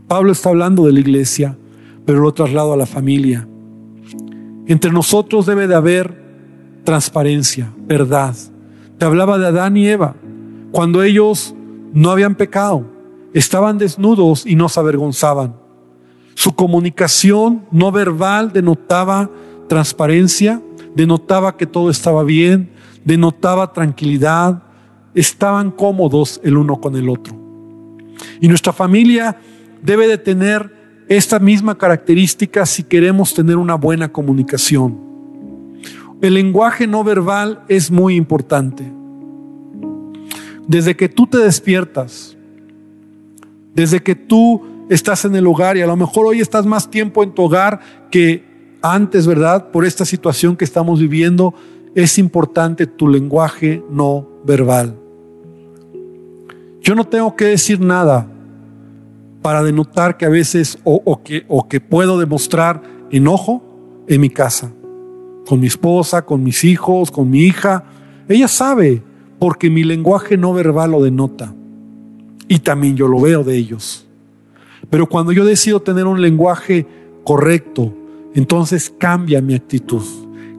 Pablo 0.09 0.33
está 0.33 0.49
hablando 0.49 0.85
de 0.85 0.93
la 0.93 1.01
iglesia, 1.01 1.57
pero 2.05 2.21
lo 2.21 2.33
traslado 2.33 2.73
a 2.73 2.77
la 2.77 2.87
familia. 2.87 3.47
Entre 4.67 4.91
nosotros 4.91 5.47
debe 5.47 5.69
de 5.69 5.75
haber 5.77 6.20
transparencia, 6.91 7.73
verdad. 7.87 8.35
Te 8.99 9.05
hablaba 9.05 9.39
de 9.39 9.47
Adán 9.47 9.77
y 9.77 9.87
Eva, 9.87 10.17
cuando 10.73 11.05
ellos 11.05 11.55
no 11.93 12.11
habían 12.11 12.35
pecado, 12.35 12.85
estaban 13.33 13.79
desnudos 13.79 14.45
y 14.45 14.57
no 14.57 14.69
se 14.69 14.81
avergonzaban. 14.81 15.55
Su 16.35 16.53
comunicación 16.57 17.65
no 17.71 17.93
verbal 17.93 18.53
denotaba 18.53 19.31
transparencia, 19.69 20.61
denotaba 20.97 21.57
que 21.57 21.65
todo 21.65 21.91
estaba 21.91 22.25
bien, 22.25 22.73
denotaba 23.05 23.73
tranquilidad, 23.73 24.65
estaban 25.15 25.71
cómodos 25.71 26.41
el 26.43 26.57
uno 26.57 26.81
con 26.81 26.97
el 26.97 27.09
otro. 27.09 27.37
Y 28.41 28.49
nuestra 28.49 28.73
familia 28.73 29.37
debe 29.81 30.09
de 30.09 30.19
tener 30.19 31.07
esta 31.09 31.39
misma 31.39 31.79
característica 31.79 32.67
si 32.67 32.83
queremos 32.83 33.33
tener 33.33 33.59
una 33.59 33.77
buena 33.77 34.11
comunicación. 34.11 35.10
El 36.21 36.35
lenguaje 36.35 36.87
no 36.87 37.03
verbal 37.03 37.63
es 37.69 37.91
muy 37.91 38.17
importante. 38.17 38.85
Desde 40.67 40.97
que 40.97 41.09
tú 41.09 41.27
te 41.27 41.39
despiertas, 41.39 42.37
desde 43.75 44.01
que 44.01 44.15
tú 44.15 44.63
estás 44.89 45.25
en 45.25 45.35
el 45.37 45.47
hogar 45.47 45.77
y 45.77 45.83
a 45.83 45.87
lo 45.87 45.97
mejor 45.97 46.27
hoy 46.27 46.41
estás 46.41 46.67
más 46.67 46.91
tiempo 46.91 47.23
en 47.23 47.33
tu 47.33 47.43
hogar 47.43 47.81
que 48.11 48.45
antes, 48.83 49.27
¿verdad? 49.27 49.71
Por 49.71 49.85
esta 49.85 50.05
situación 50.05 50.57
que 50.57 50.65
estamos 50.65 51.01
viviendo, 51.01 51.55
es 51.95 52.19
importante 52.19 52.87
tu 52.87 53.09
lenguaje 53.09 53.83
no 53.91 54.27
verbal. 54.45 54.97
Yo 56.83 56.95
no 56.95 57.05
tengo 57.05 57.37
que 57.37 57.47
decir 57.47 57.81
nada 57.81 58.27
para 59.43 59.63
denotar 59.63 60.17
que 60.17 60.27
a 60.27 60.29
veces 60.29 60.79
o, 60.85 61.23
que, 61.23 61.81
puedo 61.81 62.19
demostrar 62.19 62.83
enojo 63.11 63.63
en 64.07 64.21
mi 64.21 64.31
casa, 64.31 64.73
con 65.47 65.61
mi 65.61 65.67
esposa, 65.67 66.25
con 66.25 66.43
mis 66.43 66.65
hijos, 66.65 67.11
con 67.11 67.31
mi 67.31 67.41
hija. 67.41 67.85
Ella 68.29 68.49
sabe 68.49 69.03
porque 69.39 69.71
mi 69.71 69.85
lenguaje 69.85 70.37
no 70.37 70.53
verbal 70.53 70.93
lo 70.93 71.03
denota. 71.03 71.55
Y 72.49 72.59
también 72.61 72.97
yo 72.97 73.09
lo 73.09 73.21
veo 73.21 73.45
de 73.45 73.57
ellos. 73.57 74.07
Pero 74.89 75.09
cuando 75.09 75.33
yo 75.33 75.45
decido 75.45 75.81
tener 75.81 76.07
un 76.07 76.21
lenguaje 76.21 76.87
correcto, 77.25 77.95
entonces 78.35 78.93
cambia 78.97 79.41
mi 79.41 79.55
actitud, 79.55 80.03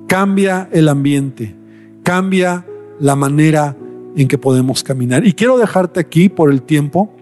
cambia 0.07 0.69
el 0.71 0.89
ambiente, 0.89 1.55
cambia 2.03 2.65
la 2.99 3.15
manera 3.15 3.75
en 4.15 4.27
que 4.27 4.37
podemos 4.37 4.83
caminar. 4.83 5.25
Y 5.25 5.33
quiero 5.33 5.57
dejarte 5.57 5.99
aquí 5.99 6.29
por 6.29 6.51
el 6.51 6.61
tiempo, 6.61 7.13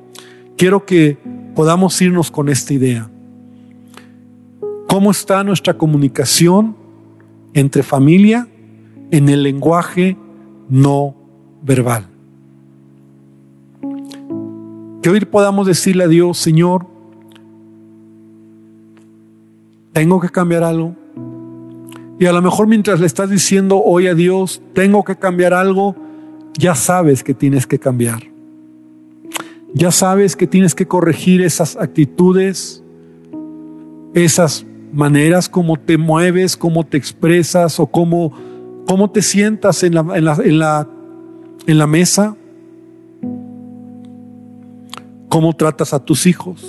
quiero 0.57 0.85
que 0.85 1.17
podamos 1.55 1.99
irnos 2.01 2.31
con 2.31 2.49
esta 2.49 2.73
idea. 2.73 3.09
¿Cómo 4.87 5.11
está 5.11 5.43
nuestra 5.43 5.77
comunicación 5.77 6.75
entre 7.53 7.83
familia 7.83 8.47
en 9.11 9.29
el 9.29 9.43
lenguaje 9.43 10.17
no 10.69 11.15
verbal? 11.63 12.07
Que 15.01 15.09
hoy 15.09 15.19
podamos 15.21 15.65
decirle 15.65 16.03
a 16.03 16.07
Dios, 16.07 16.37
Señor, 16.37 16.85
tengo 19.93 20.19
que 20.19 20.29
cambiar 20.29 20.63
algo. 20.63 20.95
Y 22.19 22.25
a 22.25 22.33
lo 22.33 22.41
mejor 22.41 22.67
mientras 22.67 22.99
le 22.99 23.05
estás 23.05 23.29
diciendo 23.29 23.81
hoy 23.83 24.07
a 24.07 24.13
Dios, 24.13 24.61
tengo 24.73 25.03
que 25.03 25.15
cambiar 25.15 25.53
algo, 25.53 25.95
ya 26.57 26.75
sabes 26.75 27.23
que 27.23 27.33
tienes 27.33 27.65
que 27.65 27.79
cambiar. 27.79 28.23
Ya 29.73 29.91
sabes 29.91 30.35
que 30.35 30.47
tienes 30.47 30.75
que 30.75 30.87
corregir 30.87 31.41
esas 31.41 31.77
actitudes, 31.77 32.83
esas 34.13 34.65
maneras 34.91 35.49
como 35.49 35.77
te 35.77 35.97
mueves, 35.97 36.57
cómo 36.57 36.85
te 36.85 36.97
expresas 36.97 37.79
o 37.79 37.87
cómo, 37.87 38.33
cómo 38.87 39.09
te 39.09 39.21
sientas 39.21 39.83
en 39.83 39.95
la, 39.95 40.05
en 40.15 40.25
la, 40.25 40.37
en 40.43 40.59
la, 40.59 40.87
en 41.67 41.77
la 41.77 41.87
mesa, 41.87 42.35
cómo 45.29 45.53
tratas 45.53 45.93
a 45.93 45.99
tus 45.99 46.25
hijos. 46.25 46.65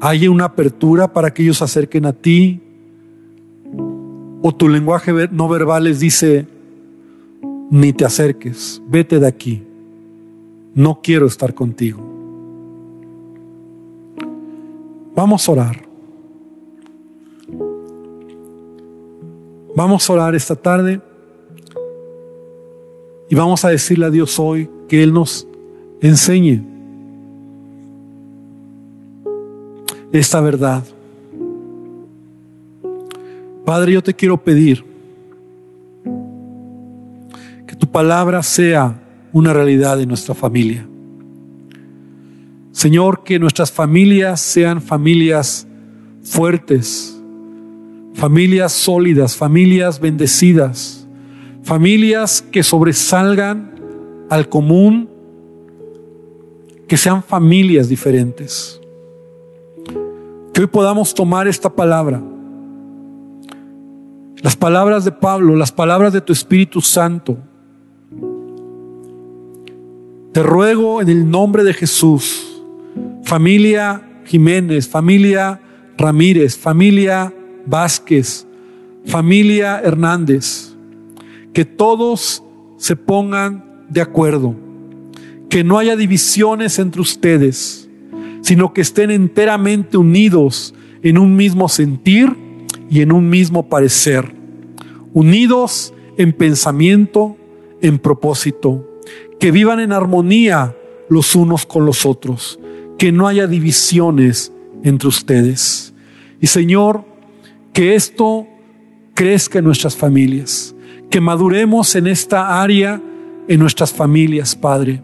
¿Hay 0.00 0.28
una 0.28 0.44
apertura 0.44 1.12
para 1.12 1.34
que 1.34 1.42
ellos 1.42 1.58
se 1.58 1.64
acerquen 1.64 2.06
a 2.06 2.12
ti? 2.12 2.60
¿O 4.42 4.54
tu 4.54 4.68
lenguaje 4.68 5.12
no 5.32 5.48
verbal 5.48 5.84
les 5.84 5.98
dice, 5.98 6.46
ni 7.70 7.92
te 7.92 8.04
acerques, 8.04 8.80
vete 8.86 9.18
de 9.18 9.26
aquí, 9.26 9.64
no 10.74 11.00
quiero 11.02 11.26
estar 11.26 11.54
contigo? 11.54 12.00
Vamos 15.16 15.48
a 15.48 15.52
orar. 15.52 15.87
Vamos 19.78 20.10
a 20.10 20.12
orar 20.12 20.34
esta 20.34 20.56
tarde 20.56 21.00
y 23.30 23.34
vamos 23.36 23.64
a 23.64 23.68
decirle 23.68 24.06
a 24.06 24.10
Dios 24.10 24.36
hoy 24.40 24.68
que 24.88 25.04
Él 25.04 25.12
nos 25.12 25.46
enseñe 26.00 26.64
esta 30.10 30.40
verdad. 30.40 30.82
Padre, 33.64 33.92
yo 33.92 34.02
te 34.02 34.12
quiero 34.12 34.36
pedir 34.36 34.84
que 37.64 37.76
tu 37.76 37.86
palabra 37.86 38.42
sea 38.42 39.00
una 39.32 39.52
realidad 39.52 40.00
en 40.00 40.08
nuestra 40.08 40.34
familia. 40.34 40.88
Señor, 42.72 43.22
que 43.22 43.38
nuestras 43.38 43.70
familias 43.70 44.40
sean 44.40 44.82
familias 44.82 45.68
fuertes, 46.24 47.17
familias 48.18 48.72
sólidas, 48.72 49.36
familias 49.36 50.00
bendecidas, 50.00 51.06
familias 51.62 52.42
que 52.42 52.64
sobresalgan 52.64 54.26
al 54.28 54.48
común, 54.48 55.08
que 56.88 56.96
sean 56.96 57.22
familias 57.22 57.88
diferentes. 57.88 58.80
Que 60.52 60.62
hoy 60.62 60.66
podamos 60.66 61.14
tomar 61.14 61.46
esta 61.46 61.70
palabra, 61.70 62.20
las 64.42 64.56
palabras 64.56 65.04
de 65.04 65.12
Pablo, 65.12 65.54
las 65.54 65.70
palabras 65.70 66.12
de 66.12 66.20
tu 66.20 66.32
Espíritu 66.32 66.80
Santo. 66.80 67.38
Te 70.32 70.42
ruego 70.42 71.00
en 71.00 71.08
el 71.08 71.30
nombre 71.30 71.62
de 71.62 71.72
Jesús, 71.72 72.64
familia 73.22 74.02
Jiménez, 74.24 74.88
familia 74.88 75.60
Ramírez, 75.96 76.58
familia 76.58 77.32
Vázquez, 77.68 78.46
familia 79.06 79.80
Hernández, 79.80 80.74
que 81.52 81.64
todos 81.64 82.42
se 82.76 82.96
pongan 82.96 83.84
de 83.88 84.00
acuerdo, 84.00 84.54
que 85.48 85.64
no 85.64 85.78
haya 85.78 85.96
divisiones 85.96 86.78
entre 86.78 87.00
ustedes 87.00 87.88
sino 88.48 88.72
que 88.72 88.80
estén 88.80 89.10
enteramente 89.10 89.96
unidos 89.96 90.74
en 91.02 91.18
un 91.18 91.36
mismo 91.36 91.68
sentir 91.68 92.34
y 92.90 93.02
en 93.02 93.12
un 93.12 93.28
mismo 93.28 93.68
parecer, 93.68 94.32
unidos 95.12 95.92
en 96.16 96.32
pensamiento, 96.32 97.36
en 97.82 97.98
propósito, 97.98 98.88
que 99.38 99.50
vivan 99.50 99.80
en 99.80 99.92
armonía 99.92 100.74
los 101.08 101.36
unos 101.36 101.66
con 101.66 101.84
los 101.84 102.06
otros, 102.06 102.58
que 102.96 103.12
no 103.12 103.28
haya 103.28 103.46
divisiones 103.46 104.52
entre 104.82 105.08
ustedes. 105.08 105.92
Y 106.40 106.46
Señor, 106.46 107.04
que 107.78 107.94
esto 107.94 108.48
crezca 109.14 109.60
en 109.60 109.64
nuestras 109.64 109.94
familias, 109.94 110.74
que 111.10 111.20
maduremos 111.20 111.94
en 111.94 112.08
esta 112.08 112.60
área 112.60 113.00
en 113.46 113.60
nuestras 113.60 113.92
familias, 113.92 114.56
Padre, 114.56 115.00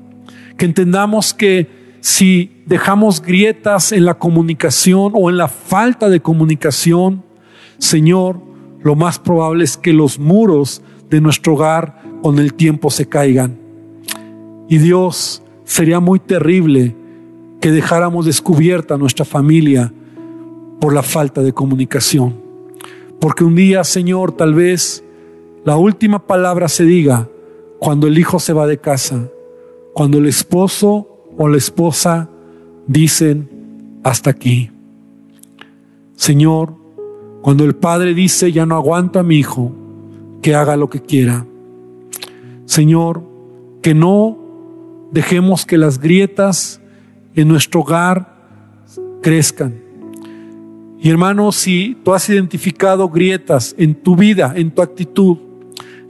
que 0.57 0.64
entendamos 0.64 1.33
que 1.33 1.68
si 2.01 2.64
dejamos 2.66 3.22
grietas 3.22 3.93
en 3.93 4.05
la 4.05 4.14
comunicación 4.14 5.12
o 5.14 5.31
en 5.31 5.37
la 5.37 5.47
falta 5.47 6.09
de 6.09 6.18
comunicación, 6.18 7.22
Señor, 7.79 8.41
lo 8.83 8.97
más 8.97 9.20
probable 9.20 9.62
es 9.62 9.77
que 9.77 9.93
los 9.93 10.18
muros 10.18 10.83
de 11.11 11.20
nuestro 11.20 11.55
hogar 11.55 12.03
con 12.25 12.41
el 12.41 12.55
tiempo 12.55 12.91
se 12.91 13.09
caigan. 13.09 13.57
Y 14.68 14.79
Dios, 14.79 15.45
sería 15.62 16.01
muy 16.01 16.18
terrible 16.18 16.97
que 17.61 17.70
dejáramos 17.70 18.27
descubierta 18.27 18.99
nuestra 18.99 19.25
familia 19.25 19.93
por 20.81 20.93
la 20.93 21.05
falta 21.05 21.41
de 21.41 21.53
comunicación. 21.53 22.43
Porque 23.20 23.44
un 23.44 23.54
día, 23.54 23.84
Señor, 23.84 24.32
tal 24.32 24.54
vez 24.54 25.04
la 25.64 25.76
última 25.76 26.26
palabra 26.26 26.68
se 26.68 26.84
diga 26.84 27.28
cuando 27.78 28.06
el 28.06 28.18
hijo 28.18 28.38
se 28.38 28.52
va 28.52 28.66
de 28.66 28.78
casa, 28.78 29.28
cuando 29.92 30.18
el 30.18 30.26
esposo 30.26 31.08
o 31.36 31.48
la 31.48 31.56
esposa 31.56 32.28
dicen 32.86 34.00
hasta 34.02 34.30
aquí. 34.30 34.70
Señor, 36.16 36.74
cuando 37.42 37.64
el 37.64 37.74
padre 37.74 38.14
dice 38.14 38.52
ya 38.52 38.66
no 38.66 38.76
aguanto 38.76 39.18
a 39.18 39.22
mi 39.22 39.36
hijo, 39.36 39.72
que 40.42 40.54
haga 40.54 40.76
lo 40.76 40.90
que 40.90 41.00
quiera. 41.00 41.46
Señor, 42.66 43.22
que 43.82 43.94
no 43.94 44.38
dejemos 45.12 45.66
que 45.66 45.78
las 45.78 45.98
grietas 45.98 46.80
en 47.34 47.48
nuestro 47.48 47.80
hogar 47.80 48.34
crezcan. 49.22 49.84
Y 51.05 51.11
hermano, 51.11 51.52
si 51.52 51.98
tú 52.02 52.14
has 52.14 52.26
identificado 52.30 53.11
grietas 53.11 53.74
en 53.76 53.94
tu 53.94 54.16
vida, 54.16 54.55
en 54.57 54.70
tu 54.70 54.80
actitud, 54.80 55.36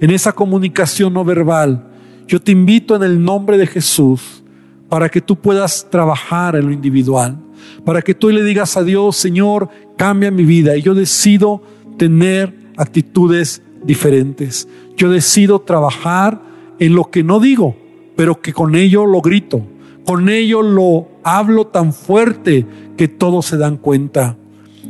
en 0.00 0.10
esa 0.12 0.30
comunicación 0.30 1.14
no 1.14 1.24
verbal, 1.24 1.84
yo 2.28 2.40
te 2.40 2.52
invito 2.52 2.94
en 2.94 3.02
el 3.02 3.24
nombre 3.24 3.58
de 3.58 3.66
Jesús 3.66 4.44
para 4.88 5.08
que 5.08 5.20
tú 5.20 5.34
puedas 5.34 5.88
trabajar 5.90 6.54
en 6.54 6.66
lo 6.66 6.72
individual, 6.72 7.36
para 7.84 8.02
que 8.02 8.14
tú 8.14 8.30
le 8.30 8.44
digas 8.44 8.76
a 8.76 8.84
Dios, 8.84 9.16
Señor, 9.16 9.68
cambia 9.96 10.30
mi 10.30 10.44
vida 10.44 10.76
y 10.76 10.82
yo 10.82 10.94
decido 10.94 11.60
tener 11.98 12.54
actitudes 12.76 13.62
diferentes. 13.82 14.68
Yo 14.96 15.10
decido 15.10 15.58
trabajar 15.58 16.40
en 16.78 16.94
lo 16.94 17.10
que 17.10 17.24
no 17.24 17.40
digo, 17.40 17.74
pero 18.14 18.40
que 18.40 18.52
con 18.52 18.76
ello 18.76 19.06
lo 19.06 19.20
grito, 19.22 19.66
con 20.06 20.28
ello 20.28 20.62
lo 20.62 21.08
hablo 21.24 21.66
tan 21.66 21.92
fuerte 21.92 22.64
que 22.96 23.08
todos 23.08 23.46
se 23.46 23.56
dan 23.56 23.76
cuenta. 23.76 24.36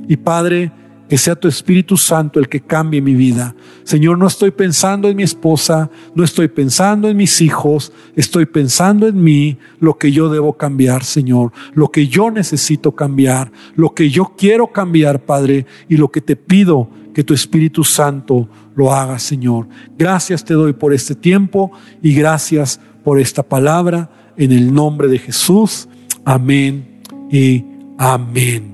Y 0.09 0.17
Padre, 0.17 0.73
que 1.09 1.19
sea 1.19 1.35
tu 1.35 1.49
Espíritu 1.49 1.97
Santo 1.97 2.41
el 2.41 2.49
que 2.49 2.61
cambie 2.61 3.01
mi 3.01 3.15
vida. 3.15 3.55
Señor, 3.85 4.19
no 4.19 4.27
estoy 4.27 4.51
pensando 4.51 5.09
en 5.09 5.17
mi 5.17 5.23
esposa, 5.23 5.91
no 6.15 6.25
estoy 6.25 6.49
pensando 6.49 7.09
en 7.09 7.17
mis 7.17 7.41
hijos, 7.41 7.93
estoy 8.17 8.47
pensando 8.47 9.07
en 9.07 9.23
mí, 9.23 9.59
lo 9.81 9.99
que 9.99 10.13
yo 10.13 10.29
debo 10.31 10.57
cambiar, 10.57 11.05
Señor, 11.05 11.53
lo 11.75 11.91
que 11.91 12.09
yo 12.09 12.31
necesito 12.31 12.93
cambiar, 12.93 13.53
lo 13.77 13.95
que 13.95 14.09
yo 14.11 14.33
quiero 14.37 14.73
cambiar, 14.73 15.21
Padre, 15.21 15.67
y 15.89 15.97
lo 15.97 16.11
que 16.11 16.21
te 16.21 16.37
pido 16.37 16.89
que 17.13 17.23
tu 17.23 17.35
Espíritu 17.35 17.85
Santo 17.85 18.49
lo 18.75 18.93
haga, 18.93 19.19
Señor. 19.19 19.69
Gracias 19.97 20.45
te 20.45 20.55
doy 20.55 20.73
por 20.73 20.93
este 20.93 21.15
tiempo 21.15 21.71
y 22.03 22.15
gracias 22.15 22.81
por 23.05 23.21
esta 23.21 23.43
palabra 23.43 24.11
en 24.37 24.53
el 24.53 24.73
nombre 24.75 25.09
de 25.09 25.19
Jesús. 25.19 25.89
Amén 26.25 27.03
y 27.31 27.65
amén. 27.99 28.74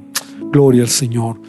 Gloria 0.51 0.83
al 0.83 0.89
Señor. 0.89 1.41